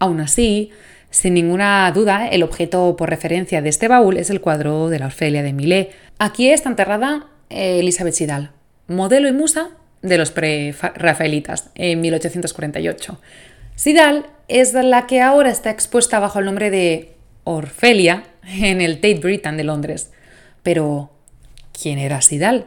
Aún 0.00 0.18
así, 0.20 0.70
sin 1.10 1.34
ninguna 1.34 1.92
duda, 1.92 2.26
el 2.26 2.42
objeto 2.42 2.96
por 2.96 3.10
referencia 3.10 3.62
de 3.62 3.68
este 3.68 3.86
baúl 3.86 4.16
es 4.16 4.28
el 4.28 4.40
cuadro 4.40 4.88
de 4.88 4.98
la 4.98 5.06
Orfelia 5.06 5.44
de 5.44 5.52
Millet. 5.52 5.92
Aquí 6.18 6.50
está 6.50 6.68
enterrada 6.68 7.28
Elizabeth 7.48 8.14
Sidal, 8.14 8.50
modelo 8.88 9.28
y 9.28 9.32
musa 9.32 9.70
de 10.02 10.18
los 10.18 10.32
pre-rafaelitas 10.32 11.70
en 11.76 12.00
1848. 12.00 13.20
Sidal 13.76 14.26
es 14.48 14.74
la 14.74 15.06
que 15.06 15.20
ahora 15.20 15.50
está 15.50 15.70
expuesta 15.70 16.18
bajo 16.18 16.40
el 16.40 16.46
nombre 16.46 16.72
de 16.72 17.14
Orfelia 17.44 18.24
en 18.44 18.80
el 18.80 18.96
Tate 18.96 19.20
Britain 19.20 19.56
de 19.56 19.62
Londres. 19.62 20.10
Pero, 20.64 21.12
¿quién 21.80 22.00
era 22.00 22.20
Sidal? 22.20 22.66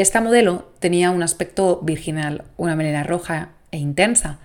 Esta 0.00 0.20
modelo 0.20 0.72
tenía 0.80 1.12
un 1.12 1.22
aspecto 1.22 1.78
virginal, 1.80 2.42
una 2.56 2.74
melena 2.74 3.04
roja 3.04 3.50
e 3.70 3.78
intensa 3.78 4.40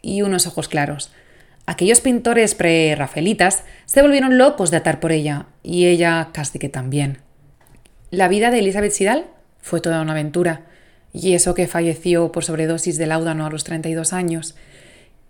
y 0.00 0.22
unos 0.22 0.46
ojos 0.46 0.66
claros. 0.66 1.12
Aquellos 1.66 2.00
pintores 2.00 2.54
pre-rafaelitas 2.54 3.64
se 3.84 4.00
volvieron 4.00 4.38
locos 4.38 4.70
de 4.70 4.78
atar 4.78 5.00
por 5.00 5.12
ella, 5.12 5.44
y 5.62 5.84
ella 5.84 6.30
casi 6.32 6.58
que 6.58 6.70
también. 6.70 7.18
La 8.10 8.28
vida 8.28 8.50
de 8.50 8.60
Elizabeth 8.60 8.92
Sidal 8.92 9.26
fue 9.60 9.82
toda 9.82 10.00
una 10.00 10.12
aventura, 10.12 10.62
y 11.12 11.34
eso 11.34 11.52
que 11.52 11.66
falleció 11.66 12.32
por 12.32 12.44
sobredosis 12.44 12.96
de 12.96 13.06
láudano 13.06 13.44
a 13.44 13.50
los 13.50 13.64
32 13.64 14.14
años. 14.14 14.56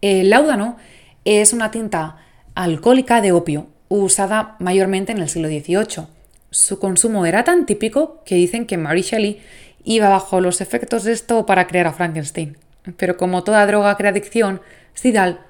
El 0.01 0.31
láudano 0.31 0.77
es 1.25 1.53
una 1.53 1.73
tinta 1.73 2.19
alcohólica 2.55 3.21
de 3.21 3.33
opio, 3.33 3.67
usada 3.89 4.55
mayormente 4.61 5.11
en 5.11 5.19
el 5.19 5.29
siglo 5.29 5.49
XVIII. 5.49 6.14
Su 6.55 6.79
consumo 6.79 7.27
era 7.27 7.43
tan 7.43 7.67
típico 7.67 8.23
que 8.25 8.37
dicen 8.37 8.65
que 8.65 8.79
Mary 8.79 9.03
Shelley 9.03 9.43
iba 9.83 10.09
bajo 10.09 10.41
los 10.41 10.61
efectos 10.61 11.03
de 11.03 11.11
esto 11.11 11.47
para 11.47 11.67
crear 11.67 11.89
a 11.89 11.93
Frankenstein. 11.93 12.57
Pero 12.97 13.17
como 13.17 13.43
toda 13.43 13.67
droga 13.67 13.97
crea 13.97 14.13
adicción, 14.13 14.61
Sidal 14.95 15.41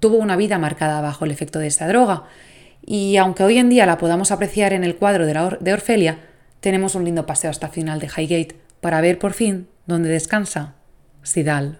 tuvo 0.00 0.16
una 0.16 0.34
vida 0.34 0.58
marcada 0.58 1.00
bajo 1.00 1.24
el 1.24 1.30
efecto 1.30 1.60
de 1.60 1.68
esa 1.68 1.86
droga. 1.86 2.24
Y 2.84 3.18
aunque 3.18 3.44
hoy 3.44 3.58
en 3.58 3.68
día 3.68 3.86
la 3.86 3.98
podamos 3.98 4.32
apreciar 4.32 4.72
en 4.72 4.82
el 4.82 4.96
cuadro 4.96 5.26
de, 5.26 5.58
de 5.60 5.72
Orfelia, 5.72 6.18
tenemos 6.58 6.96
un 6.96 7.04
lindo 7.04 7.24
paseo 7.24 7.50
hasta 7.50 7.68
el 7.68 7.72
final 7.72 8.00
de 8.00 8.08
Highgate 8.08 8.56
para 8.80 9.00
ver 9.00 9.20
por 9.20 9.34
fin 9.34 9.68
dónde 9.86 10.08
descansa 10.08 10.74
Sidal. 11.22 11.78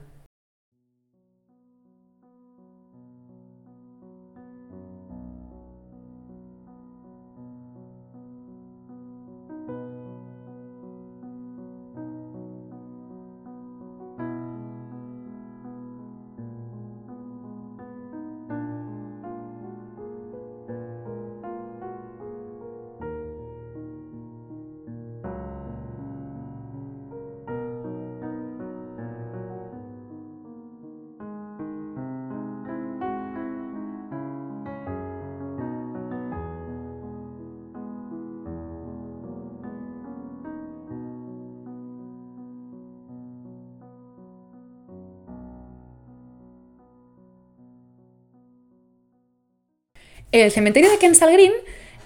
El 50.31 50.51
cementerio 50.51 50.91
de 50.91 50.99
Kensal 50.99 51.33
Green 51.33 51.53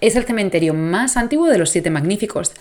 es 0.01 0.15
el 0.15 0.25
cementerio 0.25 0.75
más 0.75 1.17
antiguo 1.17 1.49
de 1.49 1.59
los 1.59 1.71
Siete 1.71 1.91
Magníficos. 1.91 2.53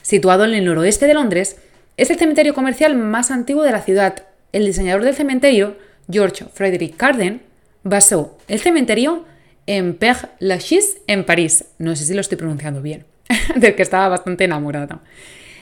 Situado 0.00 0.46
en 0.46 0.54
el 0.54 0.64
noroeste 0.64 1.06
de 1.06 1.12
Londres, 1.12 1.56
es 1.98 2.08
el 2.08 2.18
cementerio 2.18 2.54
comercial 2.54 2.96
más 2.96 3.30
antiguo 3.30 3.64
de 3.64 3.72
la 3.72 3.82
ciudad. 3.82 4.24
El 4.52 4.64
diseñador 4.64 5.04
del 5.04 5.14
cementerio, 5.14 5.76
George 6.10 6.46
Frederick 6.54 6.96
Carden, 6.96 7.42
basó 7.82 8.38
el 8.48 8.60
cementerio 8.60 9.26
en 9.66 9.98
Père 9.98 10.30
Lachaise, 10.38 11.02
en 11.06 11.24
París. 11.24 11.66
No 11.76 11.94
sé 11.94 12.06
si 12.06 12.14
lo 12.14 12.22
estoy 12.22 12.38
pronunciando 12.38 12.80
bien, 12.80 13.04
del 13.56 13.74
que 13.74 13.82
estaba 13.82 14.08
bastante 14.08 14.44
enamorada. 14.44 15.00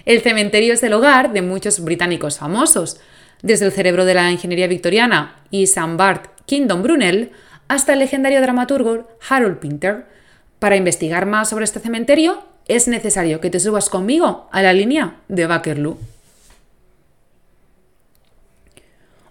El 0.04 0.20
cementerio 0.20 0.74
es 0.74 0.84
el 0.84 0.92
hogar 0.92 1.32
de 1.32 1.42
muchos 1.42 1.80
británicos 1.80 2.38
famosos, 2.38 3.00
desde 3.42 3.66
el 3.66 3.72
cerebro 3.72 4.04
de 4.04 4.14
la 4.14 4.30
ingeniería 4.30 4.68
victoriana 4.68 5.42
y. 5.50 5.68
Bart 5.96 6.30
Kingdom 6.46 6.84
Brunel 6.84 7.32
hasta 7.68 7.92
el 7.92 7.98
legendario 7.98 8.40
dramaturgo 8.40 9.08
Harold 9.28 9.58
Pinter. 9.58 10.06
Para 10.58 10.76
investigar 10.76 11.26
más 11.26 11.50
sobre 11.50 11.64
este 11.64 11.80
cementerio, 11.80 12.44
es 12.68 12.88
necesario 12.88 13.40
que 13.40 13.50
te 13.50 13.60
subas 13.60 13.88
conmigo 13.88 14.48
a 14.52 14.62
la 14.62 14.72
línea 14.72 15.16
de 15.28 15.46
Bakerloo. 15.46 15.98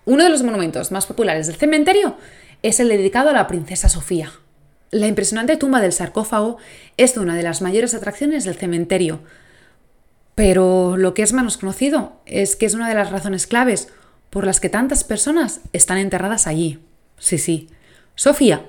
Uno 0.05 0.23
de 0.23 0.29
los 0.29 0.43
monumentos 0.43 0.91
más 0.91 1.07
populares 1.07 1.47
del 1.47 1.55
cementerio 1.55 2.15
es 2.61 2.79
el 2.79 2.89
dedicado 2.89 3.31
a 3.31 3.33
la 3.33 3.47
princesa 3.47 3.89
Sofía. 3.89 4.31
La 4.91 5.07
impresionante 5.07 5.57
tumba 5.57 5.81
del 5.81 5.93
sarcófago 5.93 6.57
es 6.95 7.17
una 7.17 7.35
de 7.35 7.43
las 7.43 7.61
mayores 7.61 7.95
atracciones 7.95 8.45
del 8.45 8.55
cementerio. 8.55 9.19
Pero 10.35 10.95
lo 10.95 11.13
que 11.13 11.23
es 11.23 11.33
menos 11.33 11.57
conocido 11.57 12.21
es 12.25 12.55
que 12.55 12.65
es 12.65 12.75
una 12.75 12.87
de 12.87 12.95
las 12.95 13.11
razones 13.11 13.47
claves 13.47 13.89
por 14.29 14.45
las 14.45 14.59
que 14.59 14.69
tantas 14.69 15.03
personas 15.03 15.61
están 15.73 15.97
enterradas 15.97 16.45
allí. 16.45 16.79
Sí, 17.17 17.37
sí. 17.37 17.69
Sofía 18.15 18.65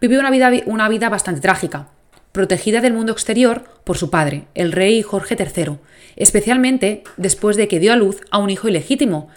vivió 0.00 0.20
una 0.20 0.30
vida, 0.30 0.50
una 0.66 0.88
vida 0.88 1.08
bastante 1.08 1.40
trágica, 1.40 1.88
protegida 2.32 2.80
del 2.80 2.92
mundo 2.92 3.12
exterior 3.12 3.64
por 3.84 3.96
su 3.96 4.10
padre, 4.10 4.44
el 4.54 4.72
rey 4.72 5.02
Jorge 5.02 5.36
III, 5.38 5.78
especialmente 6.16 7.04
después 7.16 7.56
de 7.56 7.68
que 7.68 7.80
dio 7.80 7.92
a 7.92 7.96
luz 7.96 8.20
a 8.30 8.38
un 8.38 8.50
hijo 8.50 8.68
ilegítimo, 8.68 9.28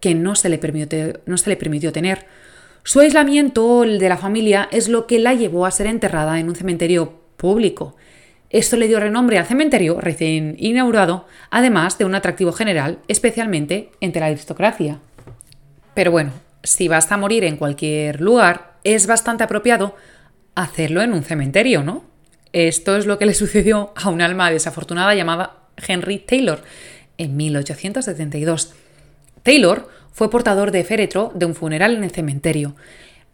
que 0.00 0.14
no 0.14 0.34
se 0.34 0.48
le 0.48 0.58
permitió, 0.58 1.20
no 1.26 1.38
se 1.38 1.50
le 1.50 1.56
permitió 1.56 1.92
tener. 1.92 2.26
Su 2.82 3.00
aislamiento 3.00 3.82
de 3.82 4.08
la 4.08 4.16
familia 4.16 4.68
es 4.70 4.88
lo 4.88 5.06
que 5.06 5.18
la 5.18 5.34
llevó 5.34 5.66
a 5.66 5.70
ser 5.70 5.86
enterrada 5.86 6.38
en 6.38 6.48
un 6.48 6.54
cementerio 6.54 7.20
público. 7.36 7.96
Esto 8.50 8.76
le 8.76 8.86
dio 8.86 9.00
renombre 9.00 9.38
al 9.38 9.46
cementerio 9.46 10.00
recién 10.00 10.54
inaugurado, 10.58 11.26
además 11.50 11.98
de 11.98 12.04
un 12.04 12.14
atractivo 12.14 12.52
general, 12.52 12.98
especialmente 13.08 13.90
entre 14.00 14.20
la 14.20 14.26
aristocracia. 14.26 15.00
Pero 15.94 16.12
bueno, 16.12 16.32
si 16.62 16.86
vas 16.86 17.10
a 17.10 17.16
morir 17.16 17.42
en 17.42 17.56
cualquier 17.56 18.20
lugar, 18.20 18.75
es 18.94 19.08
bastante 19.08 19.42
apropiado 19.42 19.96
hacerlo 20.54 21.02
en 21.02 21.12
un 21.12 21.24
cementerio, 21.24 21.82
¿no? 21.82 22.04
Esto 22.52 22.96
es 22.96 23.04
lo 23.04 23.18
que 23.18 23.26
le 23.26 23.34
sucedió 23.34 23.92
a 23.96 24.08
un 24.08 24.22
alma 24.22 24.50
desafortunada 24.50 25.14
llamada 25.14 25.56
Henry 25.76 26.20
Taylor 26.20 26.62
en 27.18 27.36
1872. 27.36 28.74
Taylor 29.42 29.88
fue 30.12 30.30
portador 30.30 30.70
de 30.70 30.84
féretro 30.84 31.32
de 31.34 31.46
un 31.46 31.54
funeral 31.56 31.96
en 31.96 32.04
el 32.04 32.12
cementerio. 32.12 32.76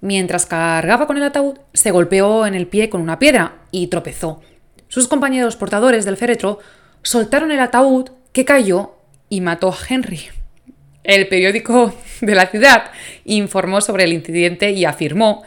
Mientras 0.01 0.47
cargaba 0.47 1.07
con 1.07 1.19
el 1.19 1.23
ataúd, 1.23 1.59
se 1.75 1.91
golpeó 1.91 2.47
en 2.47 2.55
el 2.55 2.67
pie 2.67 2.89
con 2.89 3.03
una 3.03 3.19
piedra 3.19 3.59
y 3.71 3.89
tropezó. 3.89 4.41
Sus 4.89 5.07
compañeros 5.07 5.57
portadores 5.57 6.07
del 6.07 6.17
féretro 6.17 6.61
soltaron 7.03 7.53
el 7.53 7.61
ataúd 7.61 8.09
que 8.33 8.47
cayó 8.47 8.97
y 9.29 9.43
mató 9.43 9.69
a 9.69 9.77
Henry. 9.89 10.31
El 11.05 11.29
periódico 11.29 11.95
de 12.21 12.35
la 12.35 12.47
ciudad 12.47 12.91
informó 13.25 13.81
sobre 13.81 14.05
el 14.05 14.13
incidente 14.13 14.71
y 14.71 14.85
afirmó 14.85 15.43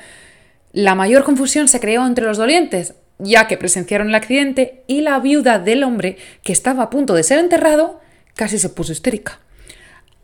la 0.75 0.93
mayor 0.93 1.23
confusión 1.23 1.69
se 1.69 1.79
creó 1.79 2.05
entre 2.05 2.25
los 2.25 2.37
dolientes, 2.37 2.95
ya 3.17 3.47
que 3.47 3.55
presenciaron 3.55 4.09
el 4.09 4.15
accidente 4.15 4.83
y 4.87 4.99
la 4.99 5.17
viuda 5.19 5.57
del 5.57 5.85
hombre, 5.85 6.17
que 6.43 6.51
estaba 6.51 6.83
a 6.83 6.89
punto 6.89 7.13
de 7.13 7.23
ser 7.23 7.39
enterrado, 7.39 8.01
casi 8.33 8.59
se 8.59 8.67
puso 8.67 8.91
histérica. 8.91 9.39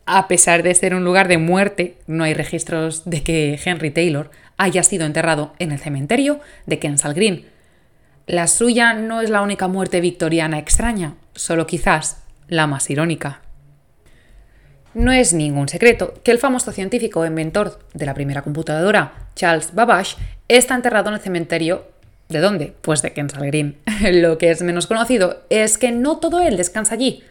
A 0.04 0.28
pesar 0.28 0.62
de 0.62 0.74
ser 0.74 0.94
un 0.94 1.04
lugar 1.04 1.26
de 1.26 1.38
muerte, 1.38 1.96
no 2.06 2.24
hay 2.24 2.34
registros 2.34 3.08
de 3.08 3.22
que 3.22 3.58
Henry 3.64 3.90
Taylor 3.90 4.30
haya 4.58 4.82
sido 4.82 5.06
enterrado 5.06 5.54
en 5.58 5.72
el 5.72 5.78
cementerio 5.78 6.40
de 6.66 6.78
Kensal 6.78 7.14
Green. 7.14 7.46
La 8.26 8.46
suya 8.46 8.92
no 8.92 9.22
es 9.22 9.30
la 9.30 9.40
única 9.40 9.68
muerte 9.68 10.02
victoriana 10.02 10.58
extraña, 10.58 11.14
solo 11.34 11.66
quizás 11.66 12.18
la 12.46 12.66
más 12.66 12.90
irónica. 12.90 13.40
No 14.94 15.12
es 15.12 15.32
ningún 15.32 15.68
secreto 15.68 16.14
que 16.22 16.30
el 16.30 16.38
famoso 16.38 16.72
científico 16.72 17.24
e 17.24 17.28
inventor 17.28 17.78
de 17.94 18.06
la 18.06 18.14
primera 18.14 18.42
computadora, 18.42 19.28
Charles 19.34 19.74
Babbage, 19.74 20.16
está 20.48 20.74
enterrado 20.74 21.08
en 21.08 21.14
el 21.14 21.20
cementerio 21.20 21.92
¿De 22.32 22.40
dónde? 22.40 22.72
Pues 22.80 23.02
de 23.02 23.12
Kensal 23.12 23.46
Green. 23.46 23.76
Lo 24.10 24.38
que 24.38 24.50
es 24.50 24.62
menos 24.62 24.86
conocido 24.86 25.42
es 25.50 25.76
que 25.76 25.92
no 25.92 26.16
todo 26.16 26.40
él 26.40 26.56
descansa 26.56 26.94
allí. 26.94 27.22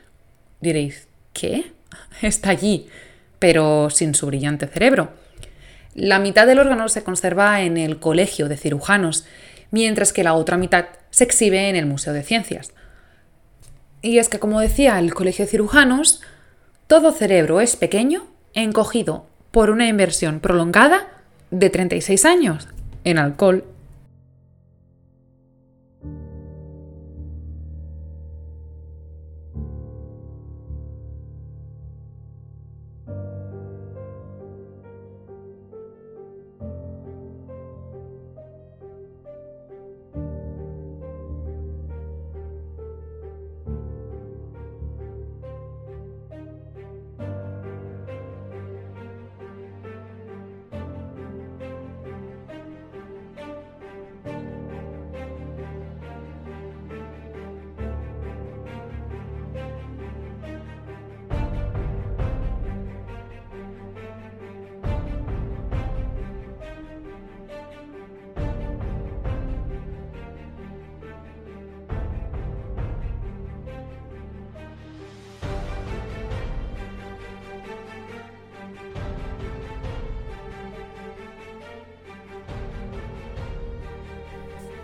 Diréis, 0.59 1.07
¿qué? 1.33 1.71
está 2.21 2.51
allí, 2.51 2.87
pero 3.39 3.89
sin 3.89 4.13
su 4.13 4.27
brillante 4.27 4.67
cerebro. 4.67 5.09
La 5.95 6.19
mitad 6.19 6.45
del 6.45 6.59
órgano 6.59 6.87
se 6.87 7.03
conserva 7.03 7.61
en 7.63 7.77
el 7.77 7.99
Colegio 7.99 8.47
de 8.47 8.57
Cirujanos, 8.57 9.25
mientras 9.71 10.13
que 10.13 10.23
la 10.23 10.35
otra 10.35 10.55
mitad 10.55 10.85
se 11.09 11.23
exhibe 11.23 11.67
en 11.67 11.75
el 11.75 11.87
Museo 11.87 12.13
de 12.13 12.21
Ciencias. 12.21 12.71
Y 14.03 14.19
es 14.19 14.29
que, 14.29 14.39
como 14.39 14.59
decía 14.59 14.99
el 14.99 15.15
Colegio 15.15 15.45
de 15.45 15.51
Cirujanos, 15.51 16.21
todo 16.91 17.13
cerebro 17.13 17.61
es 17.61 17.77
pequeño, 17.77 18.27
encogido 18.53 19.25
por 19.51 19.69
una 19.69 19.87
inversión 19.87 20.41
prolongada 20.41 21.07
de 21.49 21.69
36 21.69 22.25
años 22.25 22.67
en 23.05 23.17
alcohol 23.17 23.63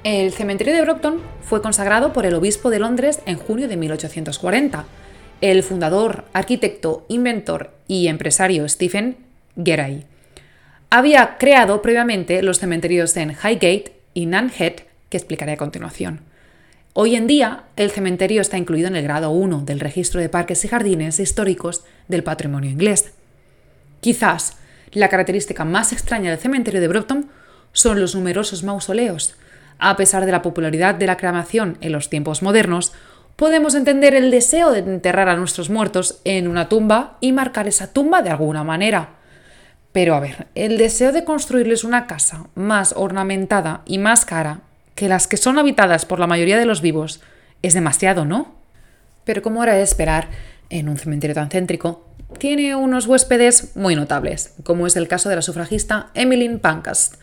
El 0.08 0.32
cementerio 0.32 0.74
de 0.74 0.82
Brompton 0.84 1.22
fue 1.42 1.62
consagrado 1.62 2.14
por 2.14 2.26
el 2.26 2.34
obispo 2.34 2.70
de 2.70 2.80
Londres 2.80 3.20
en 3.26 3.36
junio 3.36 3.68
de 3.68 3.76
1840. 3.76 4.86
El 5.42 5.64
fundador, 5.64 6.24
arquitecto, 6.32 7.06
inventor 7.10 7.72
y 7.90 8.08
empresario 8.08 8.70
Stephen 8.70 9.18
Geray 9.62 10.06
había 10.90 11.36
creado 11.38 11.82
previamente 11.82 12.42
los 12.42 12.60
cementerios 12.60 13.18
en 13.18 13.32
Highgate 13.32 14.00
y 14.14 14.28
Nunhead, 14.28 14.76
que 15.10 15.18
explicaré 15.18 15.52
a 15.52 15.58
continuación. 15.58 16.22
Hoy 16.94 17.18
en 17.18 17.28
día, 17.28 17.66
el 17.76 17.92
cementerio 17.92 18.40
está 18.40 18.58
incluido 18.58 18.88
en 18.88 18.96
el 18.96 19.04
grado 19.04 19.32
1 19.32 19.64
del 19.66 19.82
registro 19.82 20.22
de 20.22 20.30
parques 20.30 20.64
y 20.64 20.70
jardines 20.70 21.20
históricos 21.20 21.84
del 22.08 22.24
patrimonio 22.24 22.72
inglés. 22.72 23.12
Quizás 24.00 24.56
la 24.94 25.10
característica 25.10 25.66
más 25.66 25.92
extraña 25.92 26.30
del 26.30 26.40
cementerio 26.40 26.80
de 26.80 26.88
Brompton 26.88 27.30
son 27.74 28.00
los 28.00 28.16
numerosos 28.16 28.64
mausoleos, 28.64 29.36
a 29.80 29.96
pesar 29.96 30.26
de 30.26 30.32
la 30.32 30.42
popularidad 30.42 30.96
de 30.96 31.08
la 31.08 31.18
cremación 31.18 31.78
en 31.82 31.92
los 31.92 32.10
tiempos 32.10 32.42
modernos, 32.42 32.94
podemos 33.36 33.76
entender 33.76 34.16
el 34.16 34.32
deseo 34.32 34.72
de 34.72 34.80
enterrar 34.80 35.30
a 35.30 35.36
nuestros 35.36 35.70
muertos 35.70 36.20
en 36.24 36.48
una 36.48 36.70
tumba 36.70 37.18
y 37.22 37.32
marcar 37.32 37.68
esa 37.68 37.94
tumba 37.94 38.22
de 38.22 38.32
alguna 38.32 38.64
manera. 38.64 39.12
Pero 39.92 40.16
a 40.16 40.20
ver, 40.20 40.48
el 40.56 40.78
deseo 40.78 41.12
de 41.12 41.24
construirles 41.24 41.84
una 41.84 42.08
casa 42.08 42.48
más 42.56 42.94
ornamentada 42.96 43.82
y 43.86 43.98
más 43.98 44.26
cara 44.26 44.62
que 44.96 45.08
las 45.08 45.28
que 45.28 45.38
son 45.38 45.60
habitadas 45.60 46.06
por 46.06 46.20
la 46.20 46.28
mayoría 46.28 46.58
de 46.58 46.66
los 46.66 46.82
vivos 46.82 47.22
es 47.62 47.74
demasiado, 47.74 48.26
¿no? 48.26 48.56
Pero 49.24 49.42
como 49.42 49.64
era 49.64 49.74
de 49.74 49.84
esperar, 49.84 50.30
en 50.70 50.90
un 50.90 50.98
cementerio 50.98 51.36
tan 51.36 51.50
céntrico, 51.50 52.08
tiene 52.40 52.76
unos 52.76 53.08
huéspedes 53.08 53.76
muy 53.76 53.96
notables, 53.96 54.54
como 54.64 54.88
es 54.88 54.96
el 54.96 55.08
caso 55.08 55.30
de 55.30 55.36
la 55.36 55.42
sufragista 55.42 56.10
Emmeline 56.14 56.60
Pankhurst. 56.60 57.16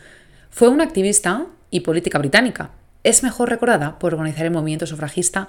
Fue 0.49 0.69
una 0.69 0.83
activista 0.83 1.47
y 1.69 1.81
política 1.81 2.17
británica. 2.17 2.71
Es 3.03 3.23
mejor 3.23 3.49
recordada 3.49 3.99
por 3.99 4.13
organizar 4.13 4.45
el 4.45 4.51
movimiento 4.51 4.87
sufragista 4.87 5.47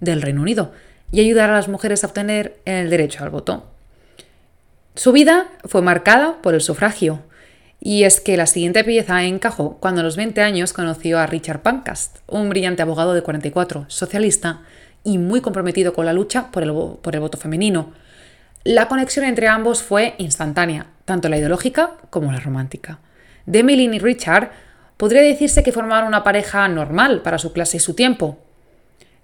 del 0.00 0.22
Reino 0.22 0.42
Unido 0.42 0.72
y 1.10 1.20
ayudar 1.20 1.50
a 1.50 1.54
las 1.54 1.68
mujeres 1.68 2.04
a 2.04 2.08
obtener 2.08 2.58
el 2.64 2.90
derecho 2.90 3.24
al 3.24 3.30
voto. 3.30 3.66
Su 4.94 5.12
vida 5.12 5.46
fue 5.64 5.80
marcada 5.80 6.42
por 6.42 6.54
el 6.54 6.60
sufragio, 6.60 7.22
y 7.80 8.02
es 8.02 8.20
que 8.20 8.36
la 8.36 8.46
siguiente 8.46 8.82
pieza 8.82 9.22
encajó 9.22 9.78
cuando 9.78 10.00
a 10.00 10.04
los 10.04 10.16
20 10.16 10.40
años 10.42 10.72
conoció 10.72 11.18
a 11.18 11.26
Richard 11.26 11.62
Pankhurst, 11.62 12.18
un 12.26 12.48
brillante 12.48 12.82
abogado 12.82 13.14
de 13.14 13.22
44, 13.22 13.84
socialista 13.88 14.62
y 15.04 15.18
muy 15.18 15.40
comprometido 15.40 15.94
con 15.94 16.04
la 16.04 16.12
lucha 16.12 16.50
por 16.50 16.64
el, 16.64 16.72
por 16.72 17.14
el 17.14 17.20
voto 17.20 17.38
femenino. 17.38 17.92
La 18.64 18.88
conexión 18.88 19.24
entre 19.24 19.46
ambos 19.46 19.82
fue 19.82 20.14
instantánea, 20.18 20.86
tanto 21.04 21.28
la 21.28 21.38
ideológica 21.38 21.92
como 22.10 22.32
la 22.32 22.40
romántica. 22.40 22.98
De 23.46 23.60
y 23.60 23.98
Richard 24.00 24.50
podría 24.98 25.22
decirse 25.22 25.62
que 25.62 25.72
formaban 25.72 26.06
una 26.06 26.22
pareja 26.22 26.68
normal 26.68 27.22
para 27.22 27.38
su 27.38 27.54
clase 27.54 27.78
y 27.78 27.80
su 27.80 27.94
tiempo. 27.94 28.38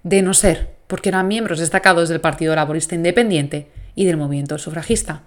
De 0.01 0.23
no 0.23 0.33
ser, 0.33 0.71
porque 0.87 1.09
eran 1.09 1.27
miembros 1.27 1.59
destacados 1.59 2.09
del 2.09 2.21
Partido 2.21 2.55
Laborista 2.55 2.95
Independiente 2.95 3.69
y 3.93 4.05
del 4.05 4.17
movimiento 4.17 4.57
sufragista. 4.57 5.21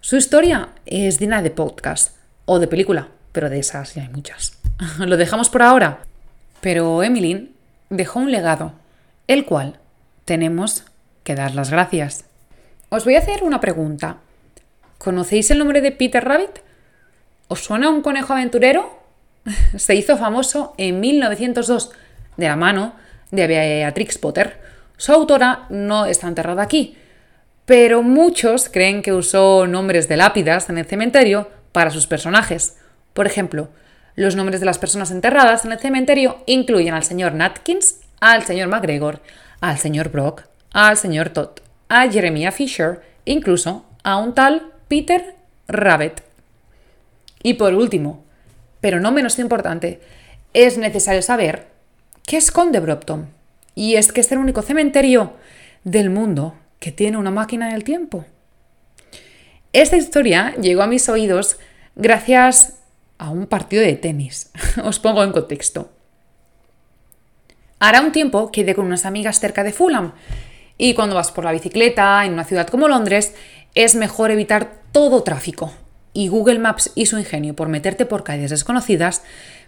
Su 0.00 0.16
historia 0.16 0.70
es 0.86 1.20
digna 1.20 1.42
de 1.42 1.50
podcast 1.50 2.16
o 2.46 2.58
de 2.58 2.66
película, 2.66 3.08
pero 3.30 3.48
de 3.48 3.60
esas 3.60 3.94
ya 3.94 4.02
hay 4.02 4.08
muchas. 4.08 4.58
Lo 4.98 5.16
dejamos 5.16 5.48
por 5.48 5.62
ahora. 5.62 6.00
Pero 6.60 7.02
Emmeline 7.02 7.50
dejó 7.90 8.20
un 8.20 8.32
legado, 8.32 8.72
el 9.26 9.44
cual 9.44 9.78
tenemos 10.24 10.84
que 11.22 11.34
dar 11.34 11.54
las 11.54 11.70
gracias. 11.70 12.24
Os 12.88 13.04
voy 13.04 13.16
a 13.16 13.18
hacer 13.18 13.42
una 13.42 13.60
pregunta. 13.60 14.18
¿Conocéis 14.98 15.50
el 15.50 15.58
nombre 15.58 15.80
de 15.80 15.92
Peter 15.92 16.24
Rabbit? 16.24 16.60
¿Os 17.48 17.64
suena 17.64 17.90
un 17.90 18.02
conejo 18.02 18.32
aventurero? 18.32 19.01
Se 19.76 19.94
hizo 19.94 20.16
famoso 20.16 20.74
en 20.78 21.00
1902 21.00 21.90
de 22.36 22.46
la 22.46 22.56
mano 22.56 22.94
de 23.30 23.46
Beatrix 23.46 24.18
Potter. 24.18 24.60
Su 24.96 25.12
autora 25.12 25.66
no 25.70 26.06
está 26.06 26.28
enterrada 26.28 26.62
aquí, 26.62 26.96
pero 27.64 28.02
muchos 28.02 28.68
creen 28.68 29.02
que 29.02 29.12
usó 29.12 29.66
nombres 29.66 30.08
de 30.08 30.16
lápidas 30.16 30.68
en 30.70 30.78
el 30.78 30.86
cementerio 30.86 31.50
para 31.72 31.90
sus 31.90 32.06
personajes. 32.06 32.76
Por 33.14 33.26
ejemplo, 33.26 33.68
los 34.14 34.36
nombres 34.36 34.60
de 34.60 34.66
las 34.66 34.78
personas 34.78 35.10
enterradas 35.10 35.64
en 35.64 35.72
el 35.72 35.78
cementerio 35.78 36.42
incluyen 36.46 36.94
al 36.94 37.02
señor 37.02 37.34
Natkins, 37.34 38.00
al 38.20 38.44
señor 38.44 38.68
McGregor, 38.68 39.20
al 39.60 39.78
señor 39.78 40.10
Brock, 40.10 40.42
al 40.72 40.96
señor 40.96 41.30
Todd, 41.30 41.60
a 41.88 42.08
Jeremiah 42.10 42.52
Fisher, 42.52 43.00
incluso 43.24 43.86
a 44.04 44.18
un 44.18 44.34
tal 44.34 44.70
Peter 44.88 45.34
Rabbit. 45.68 46.20
Y 47.42 47.54
por 47.54 47.74
último, 47.74 48.24
pero 48.82 49.00
no 49.00 49.12
menos 49.12 49.38
importante, 49.38 50.00
es 50.52 50.76
necesario 50.76 51.22
saber 51.22 51.68
qué 52.26 52.36
esconde 52.36 52.80
Brompton. 52.80 53.30
Y 53.74 53.94
es 53.94 54.12
que 54.12 54.20
es 54.20 54.30
el 54.32 54.38
único 54.38 54.60
cementerio 54.60 55.32
del 55.84 56.10
mundo 56.10 56.54
que 56.78 56.92
tiene 56.92 57.16
una 57.16 57.30
máquina 57.30 57.72
del 57.72 57.84
tiempo. 57.84 58.26
Esta 59.72 59.96
historia 59.96 60.54
llegó 60.60 60.82
a 60.82 60.88
mis 60.88 61.08
oídos 61.08 61.58
gracias 61.94 62.80
a 63.18 63.30
un 63.30 63.46
partido 63.46 63.82
de 63.82 63.94
tenis. 63.94 64.50
Os 64.84 64.98
pongo 64.98 65.22
en 65.22 65.32
contexto. 65.32 65.90
Hará 67.78 68.00
un 68.00 68.12
tiempo 68.12 68.50
quedé 68.50 68.74
con 68.74 68.86
unas 68.86 69.06
amigas 69.06 69.38
cerca 69.40 69.62
de 69.62 69.72
Fulham 69.72 70.12
y 70.76 70.94
cuando 70.94 71.14
vas 71.14 71.30
por 71.30 71.44
la 71.44 71.52
bicicleta 71.52 72.24
en 72.24 72.32
una 72.32 72.44
ciudad 72.44 72.66
como 72.66 72.88
Londres 72.88 73.34
es 73.74 73.94
mejor 73.94 74.32
evitar 74.32 74.82
todo 74.90 75.22
tráfico. 75.22 75.72
Y 76.12 76.28
Google 76.28 76.58
Maps 76.58 76.90
y 76.94 77.06
su 77.06 77.18
ingenio 77.18 77.54
por 77.54 77.68
meterte 77.68 78.06
por 78.06 78.24
calles 78.24 78.50
desconocidas 78.50 79.22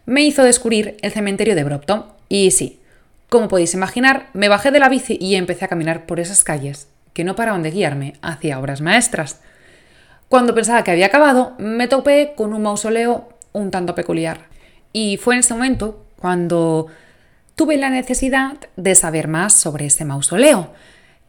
me 0.06 0.22
hizo 0.22 0.42
descubrir 0.42 0.96
el 1.02 1.12
cementerio 1.12 1.54
de 1.54 1.64
Brompton. 1.64 2.04
Y 2.28 2.50
sí, 2.50 2.80
como 3.28 3.48
podéis 3.48 3.74
imaginar, 3.74 4.28
me 4.32 4.48
bajé 4.48 4.70
de 4.70 4.78
la 4.78 4.88
bici 4.88 5.18
y 5.20 5.34
empecé 5.34 5.64
a 5.64 5.68
caminar 5.68 6.06
por 6.06 6.20
esas 6.20 6.44
calles, 6.44 6.88
que 7.12 7.24
no 7.24 7.34
paraban 7.34 7.62
de 7.62 7.70
guiarme 7.70 8.14
hacia 8.22 8.58
obras 8.58 8.80
maestras. 8.80 9.40
Cuando 10.28 10.54
pensaba 10.54 10.84
que 10.84 10.90
había 10.90 11.06
acabado, 11.06 11.54
me 11.58 11.88
topé 11.88 12.34
con 12.36 12.52
un 12.52 12.62
mausoleo 12.62 13.28
un 13.52 13.70
tanto 13.70 13.94
peculiar. 13.94 14.46
Y 14.92 15.16
fue 15.16 15.34
en 15.34 15.40
ese 15.40 15.54
momento 15.54 16.04
cuando 16.18 16.86
tuve 17.54 17.76
la 17.76 17.90
necesidad 17.90 18.56
de 18.76 18.94
saber 18.94 19.28
más 19.28 19.52
sobre 19.52 19.86
ese 19.86 20.04
mausoleo. 20.04 20.72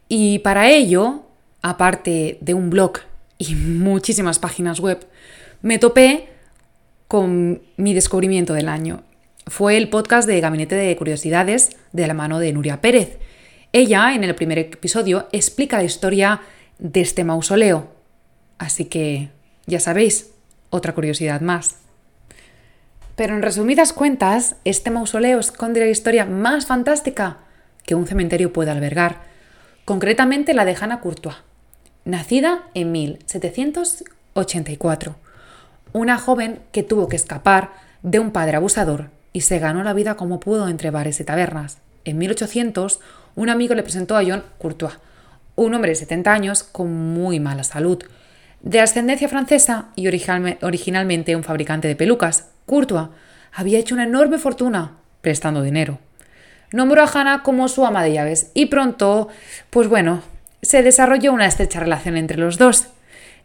Y 0.07 0.39
para 0.39 0.69
ello, 0.69 1.23
aparte 1.61 2.37
de 2.41 2.53
un 2.53 2.69
blog 2.69 2.99
y 3.37 3.55
muchísimas 3.55 4.39
páginas 4.39 4.79
web, 4.79 5.05
me 5.61 5.79
topé 5.79 6.29
con 7.07 7.61
mi 7.77 7.93
descubrimiento 7.93 8.53
del 8.53 8.69
año. 8.69 9.03
Fue 9.47 9.77
el 9.77 9.89
podcast 9.89 10.27
de 10.27 10.41
Gabinete 10.41 10.75
de 10.75 10.95
Curiosidades 10.95 11.75
de 11.91 12.07
la 12.07 12.13
mano 12.13 12.39
de 12.39 12.51
Nuria 12.51 12.81
Pérez. 12.81 13.19
Ella, 13.73 14.15
en 14.15 14.23
el 14.23 14.35
primer 14.35 14.57
episodio, 14.57 15.27
explica 15.31 15.77
la 15.77 15.83
historia 15.83 16.41
de 16.79 17.01
este 17.01 17.23
mausoleo. 17.23 17.91
Así 18.57 18.85
que, 18.85 19.29
ya 19.65 19.79
sabéis, 19.79 20.31
otra 20.69 20.93
curiosidad 20.93 21.41
más. 21.41 21.75
Pero 23.15 23.35
en 23.35 23.41
resumidas 23.41 23.93
cuentas, 23.93 24.55
este 24.65 24.91
mausoleo 24.91 25.39
esconde 25.39 25.79
la 25.79 25.87
historia 25.87 26.25
más 26.25 26.65
fantástica 26.65 27.37
que 27.85 27.95
un 27.95 28.07
cementerio 28.07 28.51
puede 28.51 28.71
albergar, 28.71 29.21
concretamente 29.85 30.53
la 30.53 30.65
de 30.65 30.75
Hannah 30.75 30.99
Courtois, 30.99 31.37
nacida 32.05 32.63
en 32.73 32.91
1784, 32.91 35.15
una 35.91 36.17
joven 36.17 36.59
que 36.71 36.83
tuvo 36.83 37.09
que 37.09 37.15
escapar 37.15 37.71
de 38.03 38.19
un 38.19 38.31
padre 38.31 38.57
abusador 38.57 39.09
y 39.33 39.41
se 39.41 39.57
ganó 39.59 39.83
la 39.83 39.93
vida 39.93 40.15
como 40.15 40.39
pudo 40.39 40.69
entre 40.69 40.91
bares 40.91 41.19
y 41.19 41.25
tabernas. 41.25 41.79
En 42.05 42.17
1800, 42.19 42.99
un 43.35 43.49
amigo 43.49 43.75
le 43.75 43.83
presentó 43.83 44.15
a 44.15 44.23
John 44.23 44.43
Courtois, 44.59 44.93
un 45.55 45.73
hombre 45.73 45.89
de 45.89 45.95
70 45.95 46.31
años 46.31 46.63
con 46.63 46.93
muy 46.93 47.39
mala 47.39 47.63
salud, 47.63 48.03
de 48.61 48.79
ascendencia 48.79 49.27
francesa 49.27 49.87
y 49.95 50.07
originalmente 50.07 51.35
un 51.35 51.43
fabricante 51.43 51.87
de 51.87 51.95
pelucas, 51.95 52.49
Courtois 52.65 53.09
había 53.53 53.79
hecho 53.79 53.95
una 53.95 54.05
enorme 54.05 54.37
fortuna 54.37 54.93
prestando 55.21 55.61
dinero. 55.61 55.99
Nombró 56.71 57.03
a 57.03 57.07
Hannah 57.07 57.43
como 57.43 57.67
su 57.67 57.85
ama 57.85 58.03
de 58.03 58.13
llaves 58.13 58.51
y 58.53 58.67
pronto, 58.67 59.29
pues 59.69 59.87
bueno, 59.87 60.21
se 60.65 60.81
desarrolló 60.81 61.31
una 61.31 61.45
estrecha 61.45 61.79
relación 61.79 62.17
entre 62.17 62.37
los 62.37 62.57
dos. 62.57 62.87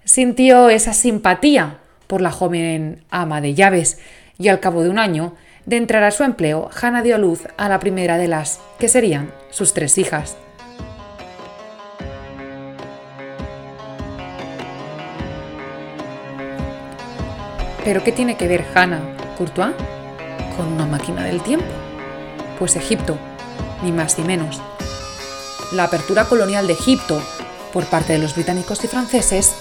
Sintió 0.05 0.71
esa 0.71 0.95
simpatía 0.95 1.77
por 2.07 2.23
la 2.23 2.31
joven 2.31 3.05
ama 3.11 3.43
de 3.43 3.53
llaves 3.55 3.99
y 4.39 4.49
al 4.49 4.59
cabo 4.59 4.83
de 4.83 4.89
un 4.89 4.99
año 4.99 5.35
de 5.67 5.77
entrar 5.77 6.03
a 6.03 6.11
su 6.13 6.25
empleo, 6.25 6.71
Hannah 6.81 7.03
dio 7.03 7.19
luz 7.19 7.43
a 7.59 7.69
la 7.69 7.79
primera 7.79 8.17
de 8.17 8.27
las 8.27 8.61
que 8.79 8.89
serían 8.89 9.31
sus 9.51 9.75
tres 9.75 9.99
hijas. 9.99 10.39
¿Pero 17.85 18.03
qué 18.03 18.13
tiene 18.13 18.37
que 18.37 18.49
ver 18.49 18.65
Hannah 18.75 19.17
Courtois 19.37 19.75
con 20.57 20.73
una 20.73 20.87
máquina 20.87 21.25
del 21.25 21.43
tiempo? 21.43 21.67
Pues 22.59 22.77
Egipto, 22.77 23.19
ni 23.83 23.93
más 23.93 24.19
ni 24.19 24.25
menos. 24.25 24.61
La 25.73 25.85
apertura 25.85 26.25
colonial 26.25 26.67
de 26.67 26.73
Egipto 26.73 27.23
por 27.73 27.87
parte 27.87 28.15
de 28.15 28.19
los 28.19 28.35
británicos 28.35 28.83
y 28.85 28.89
franceses 28.89 29.55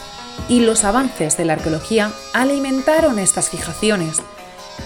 y 0.48 0.62
los 0.62 0.84
avances 0.84 1.38
de 1.38 1.46
la 1.46 1.54
arqueología 1.54 2.12
alimentaron 2.34 3.20
estas 3.20 3.50
fijaciones. 3.50 4.24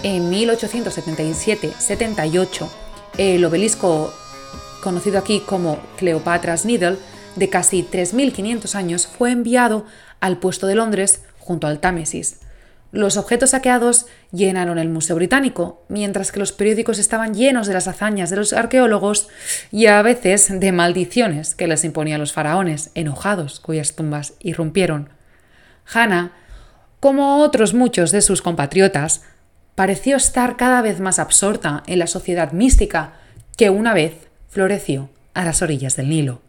En 0.02 0.30
1877-78, 0.30 2.68
el 3.16 3.42
obelisco 3.44 4.12
conocido 4.82 5.18
aquí 5.18 5.40
como 5.40 5.78
Cleopatra's 5.96 6.66
Needle, 6.66 6.98
de 7.36 7.48
casi 7.48 7.82
3.500 7.82 8.74
años, 8.74 9.06
fue 9.06 9.30
enviado 9.30 9.86
al 10.20 10.36
puesto 10.36 10.66
de 10.66 10.74
Londres 10.74 11.22
junto 11.38 11.66
al 11.66 11.80
Támesis. 11.80 12.36
Los 12.94 13.16
objetos 13.16 13.50
saqueados 13.50 14.06
llenaron 14.30 14.78
el 14.78 14.88
Museo 14.88 15.16
Británico, 15.16 15.84
mientras 15.88 16.30
que 16.30 16.38
los 16.38 16.52
periódicos 16.52 17.00
estaban 17.00 17.34
llenos 17.34 17.66
de 17.66 17.74
las 17.74 17.88
hazañas 17.88 18.30
de 18.30 18.36
los 18.36 18.52
arqueólogos 18.52 19.26
y 19.72 19.86
a 19.86 20.00
veces 20.02 20.60
de 20.60 20.70
maldiciones 20.70 21.56
que 21.56 21.66
les 21.66 21.82
imponían 21.82 22.20
los 22.20 22.32
faraones, 22.32 22.92
enojados, 22.94 23.58
cuyas 23.58 23.96
tumbas 23.96 24.34
irrumpieron. 24.38 25.08
Hannah, 25.92 26.30
como 27.00 27.38
otros 27.42 27.74
muchos 27.74 28.12
de 28.12 28.22
sus 28.22 28.42
compatriotas, 28.42 29.22
pareció 29.74 30.16
estar 30.16 30.56
cada 30.56 30.80
vez 30.80 31.00
más 31.00 31.18
absorta 31.18 31.82
en 31.88 31.98
la 31.98 32.06
sociedad 32.06 32.52
mística 32.52 33.14
que 33.56 33.70
una 33.70 33.92
vez 33.92 34.28
floreció 34.48 35.10
a 35.34 35.44
las 35.44 35.62
orillas 35.62 35.96
del 35.96 36.10
Nilo. 36.10 36.42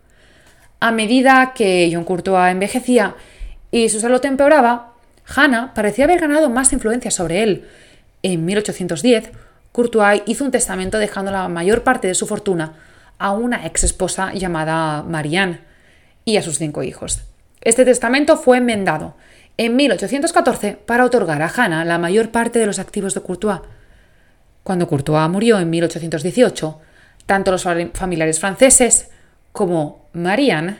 A 0.79 0.91
medida 0.91 1.53
que 1.55 1.89
John 1.91 2.03
Courtois 2.03 2.51
envejecía 2.51 3.15
y 3.71 3.89
su 3.89 3.99
salud 3.99 4.23
empeoraba, 4.23 4.94
Hannah 5.27 5.73
parecía 5.73 6.05
haber 6.05 6.19
ganado 6.19 6.49
más 6.49 6.73
influencia 6.73 7.11
sobre 7.11 7.43
él. 7.43 7.67
En 8.23 8.45
1810, 8.45 9.31
Courtois 9.71 10.21
hizo 10.25 10.45
un 10.45 10.51
testamento 10.51 10.97
dejando 10.97 11.31
la 11.31 11.47
mayor 11.49 11.83
parte 11.83 12.07
de 12.07 12.15
su 12.15 12.27
fortuna 12.27 12.73
a 13.17 13.31
una 13.31 13.65
ex 13.65 13.83
esposa 13.83 14.33
llamada 14.33 15.03
Marianne 15.03 15.61
y 16.23 16.37
a 16.37 16.41
sus 16.41 16.57
cinco 16.57 16.83
hijos. 16.83 17.23
Este 17.61 17.85
testamento 17.85 18.37
fue 18.37 18.57
enmendado 18.57 19.15
en 19.57 19.75
1814 19.75 20.77
para 20.85 21.05
otorgar 21.05 21.41
a 21.41 21.49
Hannah 21.49 21.85
la 21.85 21.97
mayor 21.97 22.29
parte 22.29 22.59
de 22.59 22.65
los 22.65 22.79
activos 22.79 23.13
de 23.13 23.21
Courtois. 23.21 23.61
Cuando 24.63 24.87
Courtois 24.87 25.29
murió 25.29 25.59
en 25.59 25.69
1818, 25.69 26.79
tanto 27.25 27.51
los 27.51 27.63
familiares 27.93 28.39
franceses 28.39 29.09
como 29.51 30.07
Marianne 30.13 30.79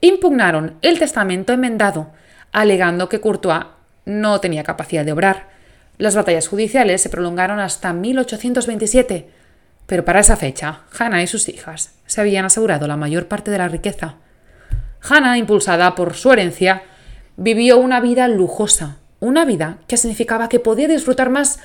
impugnaron 0.00 0.76
el 0.82 0.98
testamento 0.98 1.52
enmendado 1.52 2.10
alegando 2.56 3.10
que 3.10 3.20
Courtois 3.20 3.66
no 4.06 4.40
tenía 4.40 4.64
capacidad 4.64 5.04
de 5.04 5.12
obrar. 5.12 5.50
Las 5.98 6.14
batallas 6.14 6.48
judiciales 6.48 7.02
se 7.02 7.10
prolongaron 7.10 7.60
hasta 7.60 7.92
1827, 7.92 9.28
pero 9.84 10.06
para 10.06 10.20
esa 10.20 10.38
fecha, 10.38 10.80
Hannah 10.98 11.22
y 11.22 11.26
sus 11.26 11.50
hijas 11.50 11.92
se 12.06 12.22
habían 12.22 12.46
asegurado 12.46 12.88
la 12.88 12.96
mayor 12.96 13.28
parte 13.28 13.50
de 13.50 13.58
la 13.58 13.68
riqueza. 13.68 14.14
Hannah, 15.02 15.36
impulsada 15.36 15.94
por 15.94 16.14
su 16.14 16.32
herencia, 16.32 16.82
vivió 17.36 17.76
una 17.76 18.00
vida 18.00 18.26
lujosa, 18.26 18.96
una 19.20 19.44
vida 19.44 19.76
que 19.86 19.98
significaba 19.98 20.48
que 20.48 20.58
podía 20.58 20.88
disfrutar 20.88 21.28
más 21.28 21.58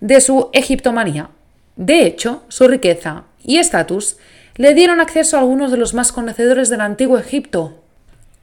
de 0.00 0.20
su 0.20 0.50
egiptomanía. 0.52 1.30
De 1.76 2.04
hecho, 2.04 2.42
su 2.48 2.66
riqueza 2.66 3.26
y 3.44 3.58
estatus 3.58 4.16
le 4.56 4.74
dieron 4.74 5.00
acceso 5.00 5.36
a 5.36 5.40
algunos 5.40 5.70
de 5.70 5.76
los 5.76 5.94
más 5.94 6.10
conocedores 6.10 6.68
del 6.68 6.80
antiguo 6.80 7.16
Egipto, 7.16 7.80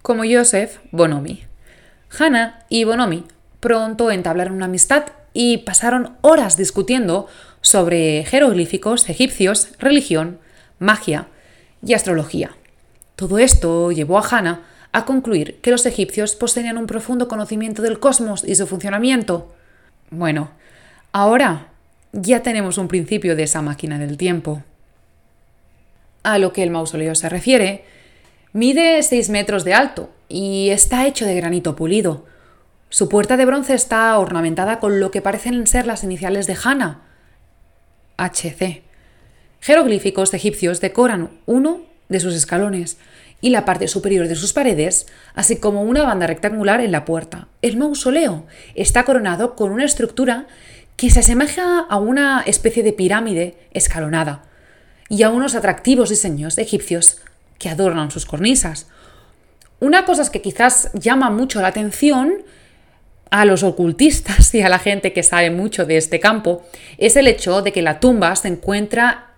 como 0.01 0.23
Joseph 0.23 0.79
Bonomi. 0.91 1.48
Hannah 2.17 2.65
y 2.69 2.84
Bonomi 2.84 3.26
pronto 3.60 4.12
entablaron 4.12 4.56
una 4.56 4.65
amistad 4.65 5.06
y 5.34 5.60
pasaron 5.60 6.17
horas 6.22 6.58
discutiendo 6.58 7.28
sobre 7.62 8.24
jeroglíficos 8.26 9.10
egipcios, 9.10 9.69
religión, 9.80 10.39
magia 10.80 11.28
y 11.86 11.93
astrología. 11.93 12.56
Todo 13.15 13.38
esto 13.38 13.91
llevó 13.91 14.17
a 14.17 14.28
Hannah 14.28 14.62
a 14.91 15.06
concluir 15.06 15.60
que 15.62 15.72
los 15.72 15.86
egipcios 15.86 16.36
poseían 16.36 16.78
un 16.78 16.88
profundo 16.88 17.28
conocimiento 17.28 17.82
del 17.82 18.00
cosmos 18.00 18.43
y 18.43 18.56
su 18.56 18.65
funcionamiento. 18.65 19.54
Bueno, 20.10 20.52
ahora 21.12 21.67
ya 22.12 22.41
tenemos 22.41 22.78
un 22.78 22.88
principio 22.88 23.36
de 23.36 23.43
esa 23.43 23.62
máquina 23.62 24.00
del 24.00 24.17
tiempo. 24.17 24.63
A 26.24 26.38
lo 26.39 26.54
que 26.54 26.63
el 26.63 26.72
mausoleo 26.72 27.13
se 27.13 27.30
refiere, 27.30 27.86
mide 28.52 29.04
6 29.04 29.30
metros 29.30 29.63
de 29.63 29.74
alto 29.74 30.10
y 30.30 30.70
está 30.70 31.08
hecho 31.08 31.26
de 31.26 31.36
granito 31.36 31.76
pulido. 31.76 32.26
Su 32.89 33.10
puerta 33.10 33.36
de 33.36 33.46
bronce 33.46 33.74
está 33.74 34.18
ornamentada 34.18 34.80
con 34.80 35.00
lo 35.00 35.12
que 35.12 35.22
parecen 35.22 35.68
ser 35.68 35.86
las 35.86 36.04
iniciales 36.04 36.48
de 36.48 36.58
Hannah, 36.63 37.02
HC. 38.18 38.84
Jeroglíficos 39.60 40.34
egipcios 40.34 40.80
decoran 40.80 41.32
uno 41.46 41.82
de 42.08 42.20
sus 42.20 42.34
escalones 42.34 42.98
y 43.42 43.50
la 43.50 43.65
parte 43.65 43.88
superior 43.88 44.28
de 44.28 44.36
sus 44.36 44.54
paredes, 44.54 45.08
así 45.34 45.58
como 45.58 45.84
una 45.84 46.04
banda 46.04 46.28
rectangular 46.28 46.82
en 46.82 46.92
la 46.92 47.06
puerta. 47.06 47.48
El 47.62 47.78
mausoleo 47.78 48.46
está 48.76 49.04
coronado 49.04 49.56
con 49.56 49.72
una 49.72 49.86
estructura 49.86 50.48
que 50.96 51.10
se 51.10 51.22
asemeja 51.22 51.80
a 51.80 51.98
una 51.98 52.42
especie 52.42 52.84
de 52.84 52.92
pirámide 52.92 53.56
escalonada 53.72 54.44
y 55.08 55.24
a 55.24 55.30
unos 55.30 55.56
atractivos 55.56 56.10
diseños 56.10 56.58
egipcios 56.58 57.22
que 57.58 57.70
adornan 57.70 58.12
sus 58.12 58.26
cornisas. 58.26 58.88
Una 59.80 60.06
cosa 60.06 60.30
que 60.32 60.42
quizás 60.42 60.92
llama 60.94 61.30
mucho 61.30 61.62
la 61.62 61.70
atención 61.70 62.44
a 63.32 63.46
los 63.46 63.63
ocultistas 63.63 64.54
y 64.54 64.62
a 64.62 64.70
la 64.70 64.80
gente 64.80 65.13
que 65.13 65.24
sabe 65.24 65.52
mucho 65.52 65.86
de 65.86 65.98
este 65.98 66.20
campo 66.20 66.65
es 66.98 67.15
el 67.15 67.28
hecho 67.28 67.62
de 67.62 67.72
que 67.72 67.82
la 67.82 68.00
tumba 68.00 68.36
se 68.36 68.48
encuentra 68.48 69.34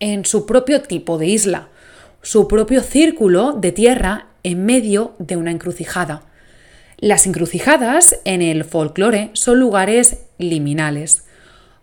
en 0.00 0.24
su 0.24 0.46
propio 0.46 0.82
tipo 0.82 1.18
de 1.18 1.26
isla 1.26 1.68
su 2.24 2.48
propio 2.48 2.82
círculo 2.82 3.52
de 3.52 3.70
tierra 3.70 4.28
en 4.42 4.64
medio 4.64 5.14
de 5.18 5.36
una 5.36 5.50
encrucijada. 5.50 6.22
Las 6.96 7.26
encrucijadas 7.26 8.18
en 8.24 8.40
el 8.40 8.64
folclore 8.64 9.30
son 9.34 9.60
lugares 9.60 10.20
liminales, 10.38 11.24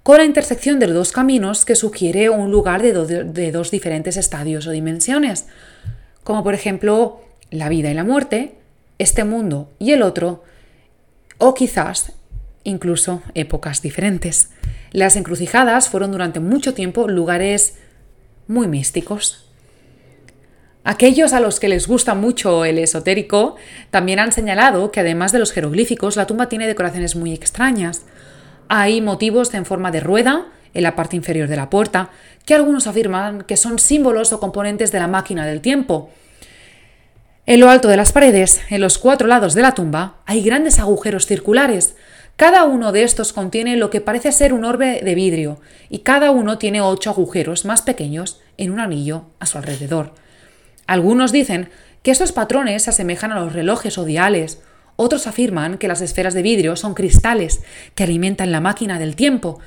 con 0.01 0.17
la 0.17 0.25
intersección 0.25 0.79
de 0.79 0.87
dos 0.87 1.11
caminos 1.11 1.63
que 1.63 1.75
sugiere 1.75 2.31
un 2.31 2.49
lugar 2.49 2.81
de, 2.81 3.23
de 3.23 3.51
dos 3.51 3.69
diferentes 3.69 4.17
estadios 4.17 4.65
o 4.65 4.71
dimensiones, 4.71 5.45
como 6.23 6.43
por 6.43 6.55
ejemplo 6.55 7.21
la 7.51 7.69
vida 7.69 7.91
y 7.91 7.93
la 7.93 8.03
muerte, 8.03 8.55
este 8.97 9.23
mundo 9.23 9.71
y 9.77 9.91
el 9.91 10.01
otro, 10.01 10.43
o 11.37 11.53
quizás 11.53 12.13
incluso 12.63 13.21
épocas 13.35 13.81
diferentes. 13.81 14.51
Las 14.91 15.15
encrucijadas 15.15 15.89
fueron 15.89 16.11
durante 16.11 16.39
mucho 16.39 16.73
tiempo 16.73 17.07
lugares 17.07 17.77
muy 18.47 18.67
místicos. 18.67 19.47
Aquellos 20.83 21.33
a 21.33 21.39
los 21.39 21.59
que 21.59 21.69
les 21.69 21.87
gusta 21.87 22.15
mucho 22.15 22.65
el 22.65 22.79
esotérico 22.79 23.55
también 23.91 24.19
han 24.19 24.31
señalado 24.31 24.91
que 24.91 24.99
además 24.99 25.31
de 25.31 25.39
los 25.39 25.51
jeroglíficos, 25.51 26.15
la 26.15 26.25
tumba 26.25 26.49
tiene 26.49 26.67
decoraciones 26.67 27.15
muy 27.15 27.33
extrañas. 27.33 28.01
Hay 28.67 28.99
motivos 28.99 29.53
en 29.53 29.65
forma 29.65 29.91
de 29.91 29.99
rueda 29.99 30.47
en 30.73 30.83
la 30.83 30.95
parte 30.95 31.15
inferior 31.15 31.47
de 31.47 31.55
la 31.57 31.69
puerta, 31.69 32.09
que 32.45 32.55
algunos 32.55 32.87
afirman 32.87 33.43
que 33.43 33.57
son 33.57 33.77
símbolos 33.77 34.33
o 34.33 34.39
componentes 34.39 34.91
de 34.91 34.99
la 34.99 35.07
máquina 35.07 35.45
del 35.45 35.61
tiempo. 35.61 36.09
En 37.47 37.59
lo 37.59 37.71
alto 37.71 37.87
de 37.87 37.97
las 37.97 38.11
paredes, 38.11 38.61
en 38.69 38.81
los 38.81 38.99
cuatro 38.99 39.27
lados 39.27 39.55
de 39.55 39.63
la 39.63 39.73
tumba, 39.73 40.17
hay 40.27 40.43
grandes 40.43 40.77
agujeros 40.77 41.25
circulares. 41.25 41.95
Cada 42.35 42.65
uno 42.65 42.91
de 42.91 43.01
estos 43.01 43.33
contiene 43.33 43.77
lo 43.77 43.89
que 43.89 43.99
parece 43.99 44.31
ser 44.31 44.53
un 44.53 44.63
orbe 44.63 45.01
de 45.03 45.15
vidrio, 45.15 45.59
y 45.89 45.99
cada 45.99 46.29
uno 46.29 46.59
tiene 46.59 46.81
ocho 46.81 47.09
agujeros 47.09 47.65
más 47.65 47.81
pequeños 47.81 48.39
en 48.57 48.71
un 48.71 48.79
anillo 48.79 49.25
a 49.39 49.47
su 49.47 49.57
alrededor. 49.57 50.13
Algunos 50.85 51.31
dicen 51.31 51.69
que 52.03 52.11
estos 52.11 52.31
patrones 52.31 52.83
se 52.83 52.91
asemejan 52.91 53.31
a 53.31 53.39
los 53.39 53.53
relojes 53.53 53.97
o 53.97 54.05
diales, 54.05 54.61
otros 54.95 55.25
afirman 55.25 55.79
que 55.79 55.87
las 55.87 56.01
esferas 56.01 56.35
de 56.35 56.43
vidrio 56.43 56.75
son 56.75 56.93
cristales 56.93 57.61
que 57.95 58.03
alimentan 58.03 58.51
la 58.51 58.61
máquina 58.61 58.99
del 58.99 59.15
tiempo. 59.15 59.59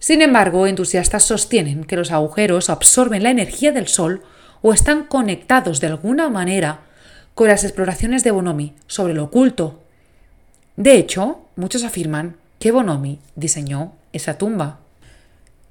Sin 0.00 0.20
embargo, 0.20 0.66
entusiastas 0.66 1.22
sostienen 1.22 1.84
que 1.84 1.96
los 1.96 2.10
agujeros 2.10 2.70
absorben 2.70 3.22
la 3.22 3.30
energía 3.30 3.70
del 3.70 3.86
Sol 3.86 4.22
o 4.62 4.72
están 4.72 5.04
conectados 5.04 5.80
de 5.80 5.86
alguna 5.86 6.28
manera 6.28 6.89
con 7.34 7.48
las 7.48 7.64
exploraciones 7.64 8.24
de 8.24 8.30
Bonomi 8.30 8.74
sobre 8.86 9.14
lo 9.14 9.24
oculto. 9.24 9.80
De 10.76 10.94
hecho, 10.94 11.42
muchos 11.56 11.84
afirman 11.84 12.36
que 12.58 12.72
Bonomi 12.72 13.18
diseñó 13.36 13.94
esa 14.12 14.38
tumba. 14.38 14.80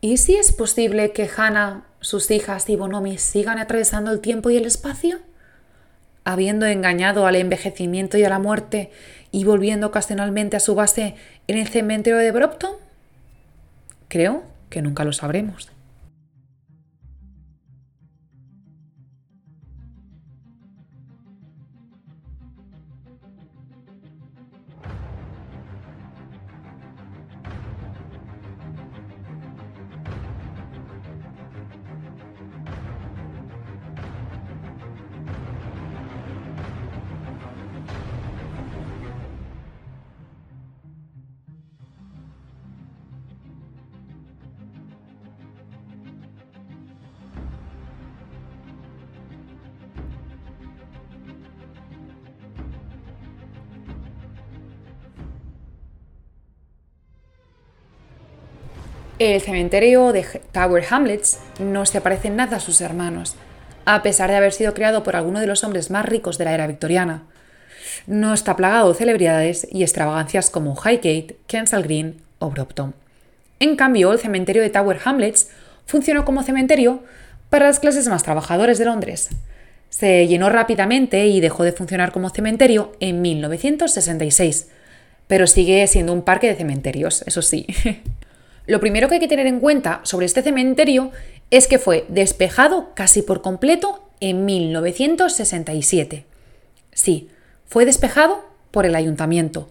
¿Y 0.01 0.17
si 0.17 0.35
es 0.35 0.51
posible 0.51 1.11
que 1.11 1.29
Hannah 1.35 1.85
sus 2.01 2.31
hijas 2.31 2.69
y 2.69 2.75
Bonomi 2.75 3.17
sigan 3.17 3.59
atravesando 3.59 4.11
el 4.11 4.21
tiempo 4.21 4.49
y 4.49 4.57
el 4.57 4.65
espacio? 4.65 5.19
Habiendo 6.23 6.65
engañado 6.65 7.25
al 7.27 7.35
envejecimiento 7.35 8.17
y 8.17 8.23
a 8.23 8.29
la 8.29 8.39
muerte 8.39 8.91
y 9.31 9.43
volviendo 9.43 9.87
ocasionalmente 9.87 10.57
a 10.57 10.59
su 10.59 10.75
base 10.75 11.15
en 11.47 11.57
el 11.57 11.67
cementerio 11.67 12.17
de 12.17 12.31
Bropton? 12.31 12.71
Creo 14.07 14.43
que 14.69 14.81
nunca 14.81 15.03
lo 15.03 15.13
sabremos. 15.13 15.69
El 59.19 59.41
cementerio 59.41 60.13
de 60.13 60.25
Tower 60.53 60.85
Hamlets 60.89 61.39
no 61.59 61.85
se 61.85 61.99
parece 61.99 62.29
nada 62.29 62.55
a 62.55 62.59
sus 62.61 62.79
hermanos, 62.79 63.35
a 63.83 64.01
pesar 64.01 64.29
de 64.29 64.37
haber 64.37 64.53
sido 64.53 64.73
creado 64.73 65.03
por 65.03 65.17
alguno 65.17 65.41
de 65.41 65.45
los 65.45 65.65
hombres 65.65 65.91
más 65.91 66.05
ricos 66.05 66.37
de 66.37 66.45
la 66.45 66.53
era 66.53 66.67
victoriana. 66.67 67.23
No 68.07 68.33
está 68.33 68.55
plagado 68.55 68.87
de 68.87 68.97
celebridades 68.97 69.67
y 69.69 69.83
extravagancias 69.83 70.49
como 70.49 70.73
Highgate, 70.73 71.35
Kensal 71.47 71.83
Green 71.83 72.21
o 72.39 72.49
Brompton. 72.49 72.95
En 73.59 73.75
cambio, 73.75 74.13
el 74.13 74.19
cementerio 74.19 74.61
de 74.61 74.69
Tower 74.69 75.01
Hamlets 75.03 75.49
funcionó 75.85 76.23
como 76.23 76.43
cementerio 76.43 77.03
para 77.49 77.67
las 77.67 77.81
clases 77.81 78.07
más 78.07 78.23
trabajadoras 78.23 78.77
de 78.77 78.85
Londres. 78.85 79.31
Se 79.89 80.27
llenó 80.27 80.49
rápidamente 80.49 81.27
y 81.27 81.41
dejó 81.41 81.65
de 81.65 81.73
funcionar 81.73 82.13
como 82.13 82.29
cementerio 82.29 82.93
en 83.01 83.21
1966, 83.21 84.69
pero 85.27 85.45
sigue 85.45 85.85
siendo 85.87 86.13
un 86.13 86.21
parque 86.21 86.47
de 86.47 86.55
cementerios, 86.55 87.23
eso 87.27 87.41
sí. 87.41 87.67
Lo 88.69 88.79
primero 88.79 89.07
que 89.07 89.15
hay 89.15 89.19
que 89.19 89.27
tener 89.27 89.47
en 89.47 89.59
cuenta 89.59 89.99
sobre 90.03 90.27
este 90.27 90.43
cementerio 90.43 91.09
es 91.49 91.67
que 91.67 91.79
fue 91.79 92.05
despejado 92.07 92.91
casi 92.93 93.23
por 93.23 93.41
completo 93.41 94.07
en 94.19 94.45
1967. 94.45 96.23
Sí, 96.91 97.29
fue 97.65 97.85
despejado 97.85 98.45
por 98.69 98.85
el 98.85 98.93
ayuntamiento, 98.93 99.69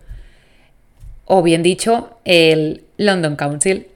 o 1.26 1.44
bien 1.44 1.62
dicho, 1.62 2.18
el 2.24 2.86
London 2.96 3.36
Council, 3.36 3.86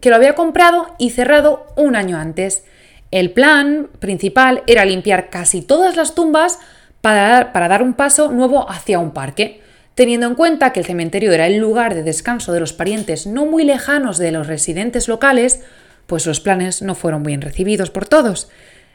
que 0.00 0.10
lo 0.10 0.16
había 0.16 0.34
comprado 0.34 0.88
y 0.98 1.10
cerrado 1.10 1.68
un 1.76 1.94
año 1.94 2.18
antes. 2.18 2.64
El 3.12 3.30
plan 3.30 3.88
principal 4.00 4.64
era 4.66 4.84
limpiar 4.84 5.30
casi 5.30 5.62
todas 5.62 5.94
las 5.94 6.16
tumbas 6.16 6.58
para 7.00 7.48
dar, 7.52 7.80
un 7.84 7.94
paso 7.94 8.32
nuevo 8.32 8.68
hacia 8.68 8.98
un 8.98 9.12
parque. 9.12 9.62
Teniendo 9.98 10.28
en 10.28 10.36
cuenta 10.36 10.72
que 10.72 10.78
el 10.78 10.86
cementerio 10.86 11.32
era 11.32 11.48
el 11.48 11.56
lugar 11.56 11.96
de 11.96 12.04
descanso 12.04 12.52
de 12.52 12.60
los 12.60 12.72
parientes 12.72 13.26
no 13.26 13.46
muy 13.46 13.64
lejanos 13.64 14.16
de 14.16 14.30
los 14.30 14.46
residentes 14.46 15.08
locales, 15.08 15.62
pues 16.06 16.24
los 16.24 16.38
planes 16.38 16.82
no 16.82 16.94
fueron 16.94 17.24
bien 17.24 17.40
recibidos 17.40 17.90
por 17.90 18.06
todos. 18.06 18.48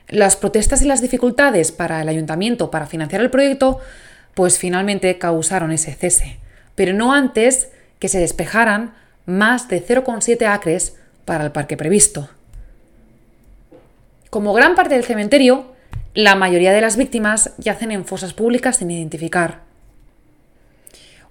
Las 0.08 0.38
protestas 0.38 0.82
y 0.82 0.86
las 0.86 1.02
dificultades 1.02 1.74
para 1.74 2.02
el 2.02 2.08
ayuntamiento 2.08 2.72
para 2.72 2.86
financiar 2.86 3.22
el 3.22 3.30
proyecto, 3.30 3.82
pues 4.34 4.58
finalmente 4.58 5.18
causaron 5.18 5.74
ese 5.74 5.94
cese, 5.94 6.38
pero 6.74 6.94
no 6.94 7.14
antes 7.14 7.68
que 8.00 8.08
se 8.08 8.20
despejaran 8.20 8.94
más 9.26 9.68
de 9.68 9.86
0,7 9.86 10.48
acres 10.48 10.96
para 11.26 11.44
el 11.44 11.52
parque 11.52 11.76
previsto. 11.76 12.30
Como 14.30 14.54
gran 14.54 14.74
parte 14.74 14.96
del 14.96 15.04
cementerio, 15.04 15.66
la 16.14 16.36
mayoría 16.36 16.72
de 16.72 16.80
las 16.80 16.96
víctimas 16.96 17.52
yacen 17.58 17.92
en 17.92 18.06
fosas 18.06 18.32
públicas 18.32 18.78
sin 18.78 18.90
identificar. 18.90 19.73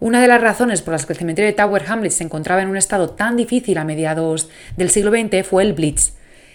Una 0.02 0.20
de 0.20 0.26
las 0.26 0.40
razones 0.40 0.82
por 0.82 0.90
las 0.90 1.06
que 1.06 1.12
el 1.12 1.18
cementerio 1.20 1.48
de 1.48 1.56
Tower 1.56 1.84
Hamlets 1.86 2.16
se 2.16 2.24
encontraba 2.24 2.60
en 2.60 2.66
un 2.66 2.76
estado 2.76 3.10
tan 3.10 3.36
difícil 3.36 3.78
a 3.78 3.84
mediados 3.84 4.48
del 4.76 4.90
siglo 4.90 5.12
XX 5.12 5.46
fue 5.46 5.62
el 5.62 5.74
Blitz, 5.74 6.14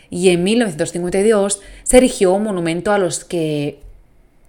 y 0.10 0.32
en 0.32 0.44
1952 0.44 1.62
se 1.84 1.96
erigió 1.96 2.34
un 2.34 2.44
monumento 2.44 2.92
a 2.92 2.98
los 2.98 3.24
que 3.24 3.80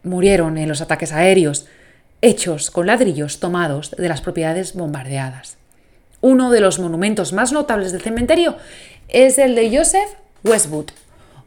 murieron 0.02 0.58
en 0.58 0.68
los 0.68 0.80
ataques 0.80 1.12
aéreos, 1.12 1.68
hechos 2.22 2.72
con 2.72 2.88
ladrillos 2.88 3.38
tomados 3.38 3.92
de 3.92 4.08
las 4.08 4.20
propiedades 4.20 4.74
bombardeadas. 4.74 5.58
Uno 6.20 6.50
de 6.50 6.61
los 6.61 6.80
monumentos 6.80 7.32
más 7.32 7.52
notables 7.52 7.92
del 7.92 8.02
cementerio 8.02 8.56
es 9.06 9.38
el 9.38 9.54
de 9.54 9.78
Joseph 9.78 10.11
Westwood, 10.42 10.90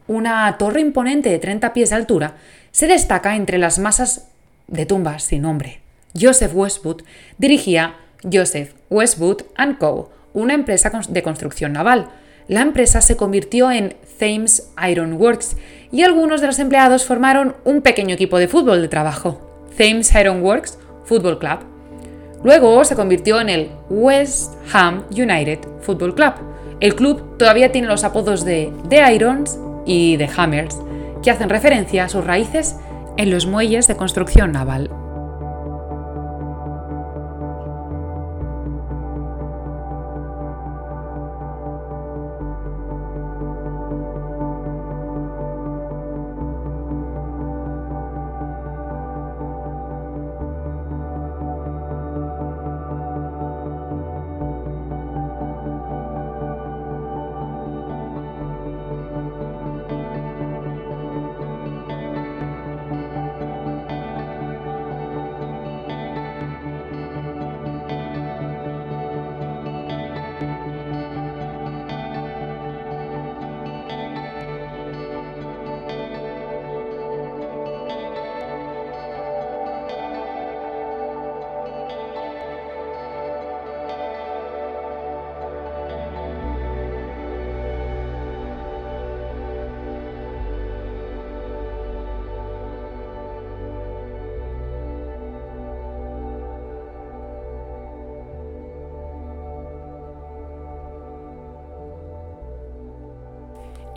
una 0.08 0.56
torre 0.58 0.80
imponente 0.80 1.28
de 1.28 1.40
30 1.40 1.74
pies 1.74 1.90
de 1.90 1.98
altura, 1.98 2.36
se 2.72 2.88
destaca 2.88 3.36
entre 3.36 3.58
las 3.58 3.78
masas 3.78 4.30
de 4.70 4.86
tumbas 4.86 5.24
sin 5.24 5.42
nombre. 5.42 5.81
Joseph 6.20 6.52
Westwood 6.54 7.04
dirigía 7.38 7.96
Joseph 8.32 8.74
Westwood 8.90 9.44
Co., 9.80 10.12
una 10.34 10.54
empresa 10.54 10.92
de 11.10 11.24
construcción 11.24 11.74
naval. 11.74 12.10
La 12.48 12.62
empresa 12.62 13.02
se 13.02 13.16
convirtió 13.16 13.72
en 13.72 13.96
Thames 14.20 14.72
Iron 14.90 15.14
Works 15.14 15.56
y 15.92 16.04
algunos 16.04 16.42
de 16.42 16.48
los 16.48 16.60
empleados 16.60 17.06
formaron 17.06 17.56
un 17.64 17.82
pequeño 17.82 18.16
equipo 18.16 18.40
de 18.40 18.48
fútbol 18.48 18.82
de 18.82 18.88
trabajo, 18.88 19.42
Thames 19.78 20.14
Iron 20.16 20.42
Works 20.44 20.78
Football 21.06 21.40
Club. 21.40 21.60
Luego 22.44 22.84
se 22.86 22.96
convirtió 22.96 23.40
en 23.40 23.50
el 23.50 23.70
West 23.90 24.54
Ham 24.74 25.06
United 25.12 25.60
Football 25.82 26.16
Club. 26.16 26.34
El 26.80 26.96
club 26.96 27.38
todavía 27.38 27.72
tiene 27.72 27.88
los 27.88 28.04
apodos 28.04 28.44
de 28.44 28.74
The 28.90 29.14
Irons 29.14 29.60
y 29.86 30.18
de 30.18 30.30
Hammers, 30.36 30.78
que 31.22 31.30
hacen 31.30 31.50
referencia 31.50 32.06
a 32.06 32.10
sus 32.10 32.26
raíces 32.26 32.76
en 33.18 33.30
los 33.30 33.46
muelles 33.46 33.88
de 33.88 33.96
construcción 33.96 34.52
naval. 34.52 34.90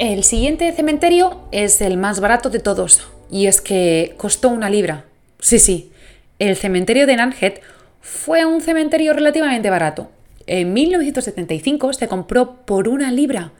El 0.01 0.25
siguiente 0.25 0.73
cementerio 0.73 1.41
es 1.53 1.81
el 1.81 1.97
más 1.97 2.19
barato 2.19 2.51
de 2.51 2.59
todos, 2.59 3.07
y 3.31 3.47
es 3.47 3.61
que 3.61 4.15
costó 4.17 4.49
una 4.49 4.69
libra. 4.69 5.05
Sí, 5.39 5.61
sí, 5.61 5.93
el 6.41 6.57
cementerio 6.57 7.07
de 7.07 7.15
Nanhead 7.15 7.55
fue 8.01 8.45
un 8.45 8.61
cementerio 8.61 9.13
relativamente 9.13 9.71
barato. 9.71 10.11
En 10.49 10.73
1975 10.73 11.93
se 11.93 12.09
compró 12.09 12.57
por 12.67 12.89
una 12.89 13.13
libra. 13.13 13.53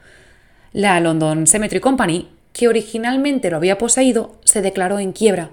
La 0.73 0.99
London 0.99 1.47
Cemetery 1.47 1.79
Company, 1.79 2.27
que 2.51 2.67
originalmente 2.67 3.49
lo 3.49 3.55
había 3.55 3.77
poseído, 3.77 4.35
se 4.43 4.61
declaró 4.61 4.99
en 4.99 5.13
quiebra 5.13 5.51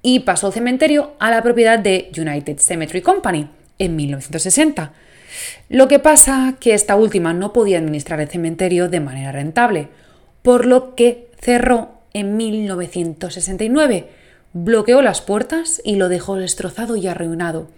y 0.00 0.20
pasó 0.20 0.46
el 0.46 0.54
cementerio 0.54 1.12
a 1.18 1.30
la 1.30 1.42
propiedad 1.42 1.78
de 1.78 2.10
United 2.16 2.58
Cemetery 2.58 3.02
Company 3.02 3.50
en 3.78 3.96
1960. 3.96 4.92
Lo 5.68 5.88
que 5.88 5.98
pasa 5.98 6.54
que 6.58 6.72
esta 6.72 6.96
última 6.96 7.34
no 7.34 7.52
podía 7.52 7.78
administrar 7.78 8.18
el 8.20 8.28
cementerio 8.28 8.88
de 8.88 9.00
manera 9.00 9.30
rentable 9.30 9.88
por 10.42 10.66
lo 10.66 10.94
que 10.94 11.28
cerró 11.40 11.92
en 12.14 12.36
1969, 12.36 14.08
bloqueó 14.52 15.02
las 15.02 15.20
puertas 15.20 15.80
y 15.84 15.96
lo 15.96 16.08
dejó 16.08 16.36
destrozado 16.36 16.96
y 16.96 17.06
arruinado. 17.06 17.68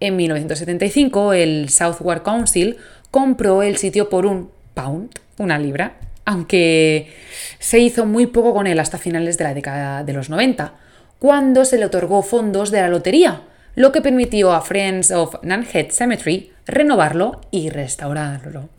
En 0.00 0.16
1975, 0.16 1.32
el 1.32 1.68
Southwark 1.68 2.22
Council 2.22 2.76
compró 3.10 3.62
el 3.62 3.76
sitio 3.76 4.10
por 4.10 4.26
un 4.26 4.50
pound, 4.74 5.10
una 5.38 5.58
libra, 5.58 5.96
aunque 6.24 7.12
se 7.58 7.78
hizo 7.78 8.04
muy 8.04 8.26
poco 8.26 8.52
con 8.52 8.66
él 8.66 8.78
hasta 8.78 8.98
finales 8.98 9.38
de 9.38 9.44
la 9.44 9.54
década 9.54 10.04
de 10.04 10.12
los 10.12 10.28
90, 10.28 10.74
cuando 11.18 11.64
se 11.64 11.78
le 11.78 11.86
otorgó 11.86 12.22
fondos 12.22 12.70
de 12.70 12.80
la 12.82 12.88
lotería, 12.88 13.42
lo 13.74 13.92
que 13.92 14.02
permitió 14.02 14.52
a 14.52 14.60
Friends 14.60 15.10
of 15.12 15.36
Nanhead 15.42 15.90
Cemetery 15.90 16.52
renovarlo 16.66 17.40
y 17.50 17.70
restaurarlo. 17.70 18.75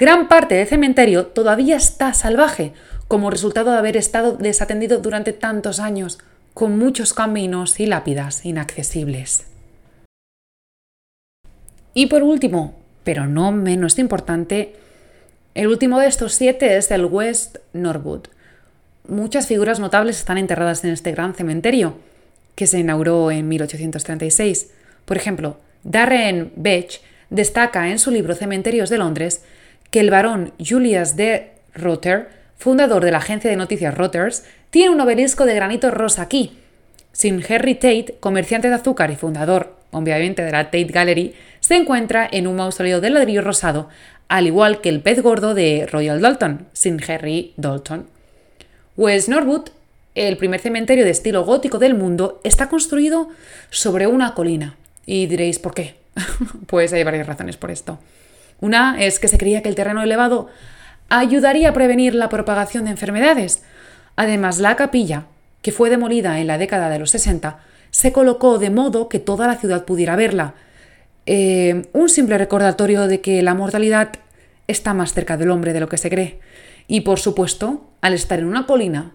Gran 0.00 0.28
parte 0.28 0.54
del 0.54 0.66
cementerio 0.66 1.26
todavía 1.26 1.76
está 1.76 2.14
salvaje, 2.14 2.72
como 3.06 3.28
resultado 3.28 3.70
de 3.70 3.76
haber 3.76 3.98
estado 3.98 4.32
desatendido 4.32 5.00
durante 5.00 5.34
tantos 5.34 5.78
años, 5.78 6.18
con 6.54 6.78
muchos 6.78 7.12
caminos 7.12 7.78
y 7.80 7.84
lápidas 7.84 8.46
inaccesibles. 8.46 9.44
Y 11.92 12.06
por 12.06 12.22
último, 12.22 12.80
pero 13.04 13.26
no 13.26 13.52
menos 13.52 13.98
importante, 13.98 14.74
el 15.54 15.66
último 15.66 15.98
de 15.98 16.06
estos 16.06 16.32
siete 16.32 16.78
es 16.78 16.90
el 16.90 17.04
West 17.04 17.58
Norwood. 17.74 18.28
Muchas 19.06 19.48
figuras 19.48 19.80
notables 19.80 20.16
están 20.16 20.38
enterradas 20.38 20.82
en 20.82 20.92
este 20.92 21.12
gran 21.12 21.34
cementerio, 21.34 21.98
que 22.54 22.66
se 22.66 22.78
inauguró 22.78 23.30
en 23.30 23.48
1836. 23.48 24.70
Por 25.04 25.18
ejemplo, 25.18 25.58
Darren 25.84 26.52
Bech 26.56 27.02
destaca 27.28 27.90
en 27.90 27.98
su 27.98 28.10
libro 28.10 28.34
Cementerios 28.34 28.88
de 28.88 28.96
Londres 28.96 29.42
que 29.90 30.00
el 30.00 30.10
barón 30.10 30.52
Julius 30.58 31.16
de 31.16 31.52
Rotter, 31.74 32.28
fundador 32.56 33.04
de 33.04 33.10
la 33.10 33.18
agencia 33.18 33.50
de 33.50 33.56
noticias 33.56 33.96
Reuters, 33.96 34.44
tiene 34.70 34.90
un 34.90 35.00
obelisco 35.00 35.46
de 35.46 35.54
granito 35.54 35.90
rosa 35.90 36.22
aquí. 36.22 36.58
Sin 37.12 37.42
Henry 37.46 37.74
Tate, 37.74 38.16
comerciante 38.20 38.68
de 38.68 38.74
azúcar 38.74 39.10
y 39.10 39.16
fundador, 39.16 39.76
obviamente, 39.90 40.42
de 40.42 40.52
la 40.52 40.64
Tate 40.64 40.84
Gallery, 40.84 41.34
se 41.58 41.76
encuentra 41.76 42.28
en 42.30 42.46
un 42.46 42.56
mausoleo 42.56 43.00
de 43.00 43.10
ladrillo 43.10 43.42
rosado, 43.42 43.88
al 44.28 44.46
igual 44.46 44.80
que 44.80 44.88
el 44.88 45.00
pez 45.00 45.20
gordo 45.22 45.54
de 45.54 45.88
Royal 45.90 46.20
Dalton, 46.20 46.68
sin 46.72 47.00
Henry 47.04 47.52
Dalton. 47.56 48.06
West 48.96 49.28
Norwood, 49.28 49.70
el 50.14 50.36
primer 50.36 50.60
cementerio 50.60 51.04
de 51.04 51.10
estilo 51.10 51.44
gótico 51.44 51.78
del 51.78 51.94
mundo, 51.94 52.40
está 52.44 52.68
construido 52.68 53.28
sobre 53.70 54.06
una 54.06 54.34
colina. 54.34 54.76
Y 55.04 55.26
diréis, 55.26 55.58
¿por 55.58 55.74
qué? 55.74 55.96
pues 56.66 56.92
hay 56.92 57.02
varias 57.02 57.26
razones 57.26 57.56
por 57.56 57.72
esto. 57.72 57.98
Una 58.60 58.96
es 58.98 59.18
que 59.18 59.28
se 59.28 59.38
creía 59.38 59.62
que 59.62 59.68
el 59.68 59.74
terreno 59.74 60.02
elevado 60.02 60.48
ayudaría 61.08 61.70
a 61.70 61.72
prevenir 61.72 62.14
la 62.14 62.28
propagación 62.28 62.84
de 62.84 62.92
enfermedades. 62.92 63.62
Además, 64.16 64.58
la 64.58 64.76
capilla, 64.76 65.26
que 65.62 65.72
fue 65.72 65.90
demolida 65.90 66.40
en 66.40 66.46
la 66.46 66.58
década 66.58 66.88
de 66.88 66.98
los 66.98 67.10
60, 67.10 67.58
se 67.90 68.12
colocó 68.12 68.58
de 68.58 68.70
modo 68.70 69.08
que 69.08 69.18
toda 69.18 69.46
la 69.46 69.56
ciudad 69.56 69.84
pudiera 69.84 70.16
verla. 70.16 70.54
Eh, 71.26 71.88
un 71.92 72.08
simple 72.08 72.38
recordatorio 72.38 73.06
de 73.06 73.20
que 73.20 73.42
la 73.42 73.54
mortalidad 73.54 74.12
está 74.68 74.94
más 74.94 75.12
cerca 75.12 75.36
del 75.36 75.50
hombre 75.50 75.72
de 75.72 75.80
lo 75.80 75.88
que 75.88 75.98
se 75.98 76.10
cree. 76.10 76.40
Y 76.86 77.02
por 77.02 77.18
supuesto, 77.18 77.88
al 78.00 78.14
estar 78.14 78.38
en 78.38 78.46
una 78.46 78.66
colina, 78.66 79.12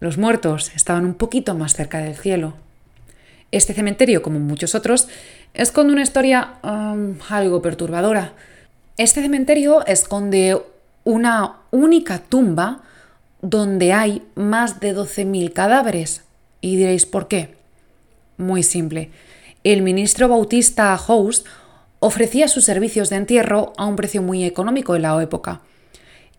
los 0.00 0.18
muertos 0.18 0.72
estaban 0.74 1.04
un 1.04 1.14
poquito 1.14 1.54
más 1.54 1.74
cerca 1.74 1.98
del 1.98 2.16
cielo. 2.16 2.54
Este 3.52 3.74
cementerio, 3.74 4.22
como 4.22 4.38
muchos 4.40 4.74
otros, 4.74 5.08
esconde 5.54 5.92
una 5.92 6.02
historia 6.02 6.54
algo 6.62 7.62
perturbadora. 7.62 8.32
Este 9.02 9.20
cementerio 9.20 9.84
esconde 9.84 10.62
una 11.02 11.56
única 11.72 12.20
tumba 12.20 12.82
donde 13.40 13.92
hay 13.92 14.22
más 14.36 14.78
de 14.78 14.94
12.000 14.94 15.52
cadáveres. 15.52 16.22
Y 16.60 16.76
diréis, 16.76 17.04
¿por 17.04 17.26
qué? 17.26 17.56
Muy 18.36 18.62
simple. 18.62 19.10
El 19.64 19.82
ministro 19.82 20.28
bautista 20.28 20.96
House 20.96 21.44
ofrecía 21.98 22.46
sus 22.46 22.64
servicios 22.64 23.10
de 23.10 23.16
entierro 23.16 23.72
a 23.76 23.86
un 23.86 23.96
precio 23.96 24.22
muy 24.22 24.44
económico 24.44 24.94
en 24.94 25.02
la 25.02 25.20
época 25.20 25.62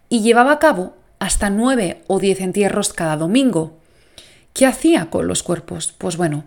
y 0.07 0.21
llevaba 0.21 0.53
a 0.53 0.59
cabo 0.59 0.95
hasta 1.19 1.49
nueve 1.49 2.01
o 2.07 2.17
diez 2.17 2.39
entierros 2.39 2.93
cada 2.93 3.17
domingo. 3.17 3.77
¿Qué 4.53 4.65
hacía 4.65 5.09
con 5.09 5.27
los 5.27 5.43
cuerpos? 5.43 5.93
Pues 5.97 6.15
bueno, 6.15 6.45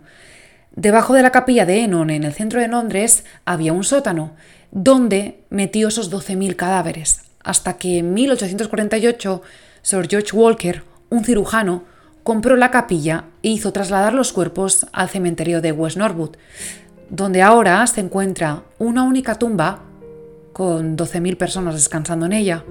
debajo 0.75 1.13
de 1.13 1.21
la 1.21 1.31
capilla 1.31 1.67
de 1.67 1.83
Enon, 1.83 2.09
en 2.09 2.23
el 2.23 2.33
centro 2.33 2.59
de 2.59 2.69
Londres, 2.69 3.23
había 3.45 3.71
un 3.71 3.83
sótano 3.83 4.31
donde 4.71 5.43
metió 5.49 5.87
esos 5.87 6.11
12.000 6.11 6.55
cadáveres, 6.55 7.21
hasta 7.43 7.77
que 7.77 7.99
en 7.99 8.13
1848 8.13 9.41
Sir 9.81 10.07
George 10.09 10.35
Walker, 10.35 10.83
un 11.09 11.23
cirujano, 11.23 11.83
compró 12.23 12.57
la 12.57 12.71
capilla 12.71 13.25
e 13.41 13.49
hizo 13.49 13.71
trasladar 13.71 14.13
los 14.13 14.33
cuerpos 14.33 14.85
al 14.91 15.07
cementerio 15.07 15.61
de 15.61 15.71
West 15.71 15.97
Norwood, 15.97 16.31
donde 17.09 17.41
ahora 17.41 17.87
se 17.87 18.01
encuentra 18.01 18.63
una 18.79 19.03
única 19.03 19.35
tumba 19.35 19.79
con 20.51 20.97
12.000 20.97 21.37
personas 21.37 21.75
descansando 21.75 22.25
en 22.25 22.33
ella. 22.33 22.65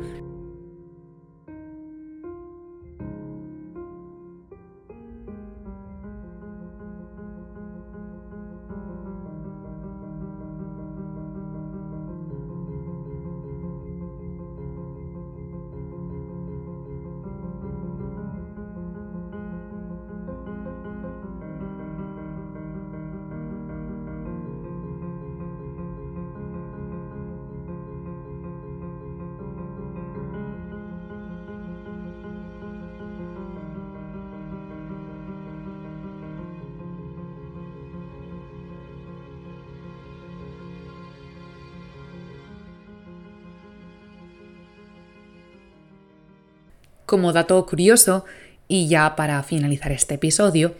Como 47.16 47.32
dato 47.32 47.64
curioso, 47.64 48.26
y 48.68 48.88
ya 48.88 49.16
para 49.16 49.42
finalizar 49.42 49.90
este 49.90 50.16
episodio, 50.16 50.74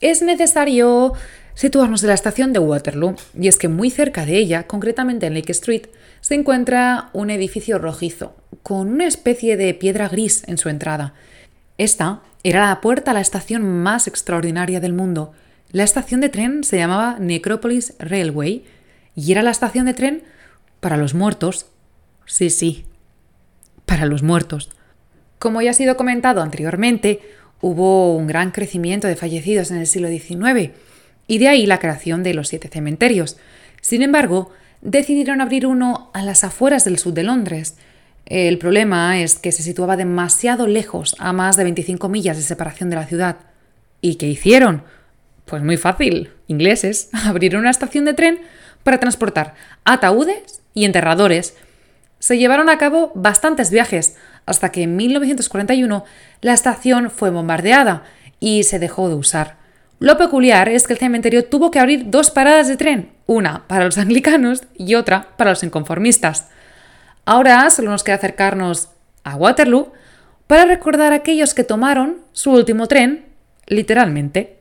es 0.00 0.22
necesario 0.22 1.12
situarnos 1.52 2.02
en 2.02 2.08
la 2.08 2.14
estación 2.14 2.54
de 2.54 2.60
Waterloo, 2.60 3.14
y 3.38 3.48
es 3.48 3.58
que 3.58 3.68
muy 3.68 3.90
cerca 3.90 4.24
de 4.24 4.38
ella, 4.38 4.66
concretamente 4.66 5.26
en 5.26 5.34
Lake 5.34 5.52
Street, 5.52 5.88
se 6.22 6.34
encuentra 6.34 7.10
un 7.12 7.28
edificio 7.28 7.76
rojizo, 7.78 8.34
con 8.62 8.88
una 8.88 9.06
especie 9.06 9.58
de 9.58 9.74
piedra 9.74 10.08
gris 10.08 10.44
en 10.46 10.56
su 10.56 10.70
entrada. 10.70 11.12
Esta 11.76 12.22
era 12.42 12.68
la 12.68 12.80
puerta 12.80 13.10
a 13.10 13.14
la 13.14 13.20
estación 13.20 13.82
más 13.82 14.06
extraordinaria 14.06 14.80
del 14.80 14.94
mundo. 14.94 15.32
La 15.72 15.84
estación 15.84 16.22
de 16.22 16.30
tren 16.30 16.64
se 16.64 16.78
llamaba 16.78 17.18
Necropolis 17.20 17.92
Railway 17.98 18.64
y 19.14 19.30
era 19.30 19.42
la 19.42 19.50
estación 19.50 19.84
de 19.84 19.92
tren 19.92 20.22
para 20.80 20.96
los 20.96 21.12
muertos. 21.12 21.66
Sí, 22.24 22.48
sí, 22.48 22.86
para 23.84 24.06
los 24.06 24.22
muertos. 24.22 24.70
Como 25.38 25.62
ya 25.62 25.70
ha 25.70 25.74
sido 25.74 25.96
comentado 25.96 26.42
anteriormente, 26.42 27.20
hubo 27.60 28.16
un 28.16 28.26
gran 28.26 28.50
crecimiento 28.50 29.06
de 29.06 29.16
fallecidos 29.16 29.70
en 29.70 29.78
el 29.78 29.86
siglo 29.86 30.08
XIX 30.08 30.72
y 31.26 31.38
de 31.38 31.48
ahí 31.48 31.66
la 31.66 31.78
creación 31.78 32.22
de 32.22 32.34
los 32.34 32.48
siete 32.48 32.68
cementerios. 32.68 33.36
Sin 33.80 34.02
embargo, 34.02 34.50
decidieron 34.80 35.40
abrir 35.40 35.66
uno 35.66 36.10
a 36.14 36.22
las 36.22 36.44
afueras 36.44 36.84
del 36.84 36.98
sur 36.98 37.12
de 37.12 37.22
Londres. 37.22 37.76
El 38.24 38.58
problema 38.58 39.20
es 39.20 39.38
que 39.38 39.52
se 39.52 39.62
situaba 39.62 39.96
demasiado 39.96 40.66
lejos, 40.66 41.14
a 41.18 41.32
más 41.32 41.56
de 41.56 41.64
25 41.64 42.08
millas 42.08 42.36
de 42.36 42.42
separación 42.42 42.90
de 42.90 42.96
la 42.96 43.06
ciudad. 43.06 43.36
¿Y 44.00 44.16
qué 44.16 44.26
hicieron? 44.26 44.82
Pues 45.44 45.62
muy 45.62 45.76
fácil. 45.76 46.30
Ingleses 46.48 47.08
abrieron 47.24 47.60
una 47.60 47.70
estación 47.70 48.04
de 48.04 48.14
tren 48.14 48.40
para 48.82 49.00
transportar 49.00 49.54
ataúdes 49.84 50.62
y 50.74 50.84
enterradores. 50.84 51.56
Se 52.18 52.38
llevaron 52.38 52.68
a 52.68 52.78
cabo 52.78 53.12
bastantes 53.14 53.70
viajes, 53.70 54.16
hasta 54.46 54.70
que 54.70 54.84
en 54.84 54.96
1941 54.96 56.04
la 56.40 56.52
estación 56.52 57.10
fue 57.10 57.30
bombardeada 57.30 58.04
y 58.40 58.62
se 58.62 58.78
dejó 58.78 59.08
de 59.08 59.16
usar. 59.16 59.56
Lo 59.98 60.16
peculiar 60.16 60.68
es 60.68 60.86
que 60.86 60.92
el 60.92 60.98
cementerio 60.98 61.46
tuvo 61.46 61.70
que 61.70 61.78
abrir 61.78 62.10
dos 62.10 62.30
paradas 62.30 62.68
de 62.68 62.76
tren, 62.76 63.12
una 63.26 63.66
para 63.66 63.84
los 63.84 63.98
anglicanos 63.98 64.64
y 64.76 64.94
otra 64.94 65.28
para 65.36 65.50
los 65.50 65.62
inconformistas. 65.62 66.48
Ahora 67.24 67.68
solo 67.70 67.90
nos 67.90 68.04
queda 68.04 68.16
acercarnos 68.16 68.90
a 69.24 69.36
Waterloo 69.36 69.92
para 70.46 70.64
recordar 70.64 71.12
a 71.12 71.16
aquellos 71.16 71.54
que 71.54 71.64
tomaron 71.64 72.18
su 72.32 72.52
último 72.52 72.86
tren, 72.86 73.24
literalmente. 73.66 74.58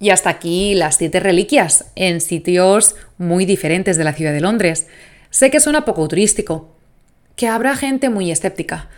Y 0.00 0.10
hasta 0.10 0.30
aquí 0.30 0.74
las 0.74 0.96
siete 0.96 1.20
reliquias, 1.20 1.92
en 1.94 2.20
sitios 2.20 2.96
muy 3.18 3.44
diferentes 3.44 3.96
de 3.96 4.02
la 4.02 4.14
ciudad 4.14 4.32
de 4.32 4.40
Londres. 4.40 4.88
Sé 5.30 5.52
que 5.52 5.60
suena 5.60 5.84
poco 5.84 6.08
turístico, 6.08 6.74
que 7.36 7.48
habrá 7.48 7.76
gente 7.76 8.10
muy 8.10 8.30
escéptica 8.30 8.88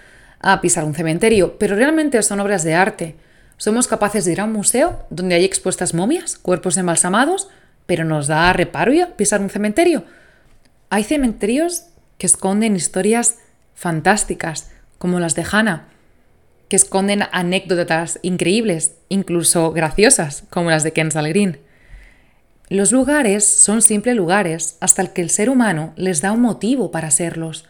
a 0.41 0.61
pisar 0.61 0.85
un 0.85 0.95
cementerio, 0.95 1.59
pero 1.59 1.77
realmente 1.77 2.23
son 2.23 2.41
obras 2.41 2.65
de 2.65 2.75
arte. 2.75 3.17
Somos 3.57 3.89
capaces 3.89 4.25
de 4.25 4.33
ir 4.33 4.41
a 4.41 4.45
un 4.45 4.53
museo 4.53 5.07
donde 5.11 5.37
hay 5.37 5.45
expuestas 5.45 5.95
momias, 5.95 6.37
cuerpos 6.37 6.77
embalsamados, 6.77 7.49
pero 7.87 8.05
nos 8.05 8.27
da 8.27 8.53
reparo 8.53 8.93
pisar 9.17 9.41
un 9.41 9.51
cementerio. 9.51 10.05
Hay 10.91 11.05
cementerios 11.05 11.87
que 12.19 12.27
esconden 12.27 12.77
historias 12.77 13.39
fantásticas, 13.75 14.71
como 14.99 15.21
las 15.21 15.35
de 15.35 15.45
Hannah, 15.51 15.89
que 16.69 16.77
esconden 16.77 17.25
anécdotas 17.33 18.19
increíbles, 18.23 18.97
incluso 19.09 19.73
graciosas, 19.73 20.45
como 20.51 20.71
las 20.71 20.83
de 20.83 20.93
Kensal 20.93 21.29
Green. 21.29 21.59
Los 22.69 22.93
lugares 22.93 23.47
son 23.47 23.83
simples 23.83 24.17
lugares 24.17 24.77
hasta 24.81 25.03
el 25.03 25.13
que 25.13 25.23
el 25.23 25.31
ser 25.31 25.51
humano 25.51 25.93
les 25.97 26.23
da 26.23 26.33
un 26.33 26.41
motivo 26.41 26.91
para 26.91 27.11
serlos. 27.11 27.67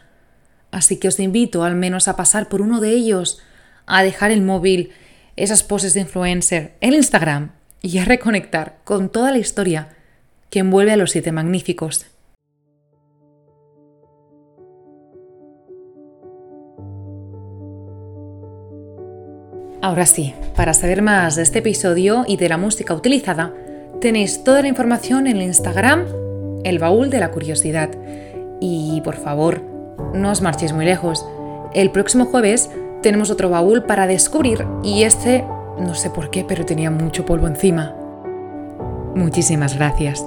Así 0.74 0.96
que 0.96 1.06
os 1.06 1.20
invito 1.20 1.62
al 1.62 1.76
menos 1.76 2.08
a 2.08 2.16
pasar 2.16 2.48
por 2.48 2.60
uno 2.60 2.80
de 2.80 2.90
ellos, 2.90 3.40
a 3.86 4.02
dejar 4.02 4.32
el 4.32 4.42
móvil, 4.42 4.90
esas 5.36 5.62
poses 5.62 5.94
de 5.94 6.00
influencer, 6.00 6.74
el 6.80 6.94
Instagram 6.94 7.52
y 7.80 7.98
a 7.98 8.04
reconectar 8.04 8.78
con 8.82 9.08
toda 9.08 9.30
la 9.30 9.38
historia 9.38 9.94
que 10.50 10.58
envuelve 10.58 10.90
a 10.90 10.96
los 10.96 11.12
siete 11.12 11.30
magníficos. 11.30 12.06
Ahora 19.80 20.06
sí, 20.06 20.34
para 20.56 20.74
saber 20.74 21.02
más 21.02 21.36
de 21.36 21.44
este 21.44 21.60
episodio 21.60 22.24
y 22.26 22.36
de 22.36 22.48
la 22.48 22.56
música 22.56 22.94
utilizada, 22.94 23.54
tenéis 24.00 24.42
toda 24.42 24.62
la 24.62 24.68
información 24.68 25.28
en 25.28 25.36
el 25.36 25.42
Instagram, 25.42 26.04
el 26.64 26.80
baúl 26.80 27.10
de 27.10 27.20
la 27.20 27.30
curiosidad. 27.30 27.90
Y 28.60 29.00
por 29.02 29.14
favor, 29.14 29.73
no 30.14 30.30
os 30.30 30.40
marchéis 30.40 30.72
muy 30.72 30.84
lejos. 30.84 31.26
El 31.74 31.90
próximo 31.90 32.26
jueves 32.26 32.70
tenemos 33.02 33.30
otro 33.30 33.50
baúl 33.50 33.82
para 33.84 34.06
descubrir 34.06 34.66
y 34.82 35.02
este, 35.02 35.44
no 35.78 35.94
sé 35.94 36.10
por 36.10 36.30
qué, 36.30 36.44
pero 36.46 36.64
tenía 36.64 36.90
mucho 36.90 37.26
polvo 37.26 37.46
encima. 37.46 37.94
Muchísimas 39.14 39.76
gracias. 39.76 40.24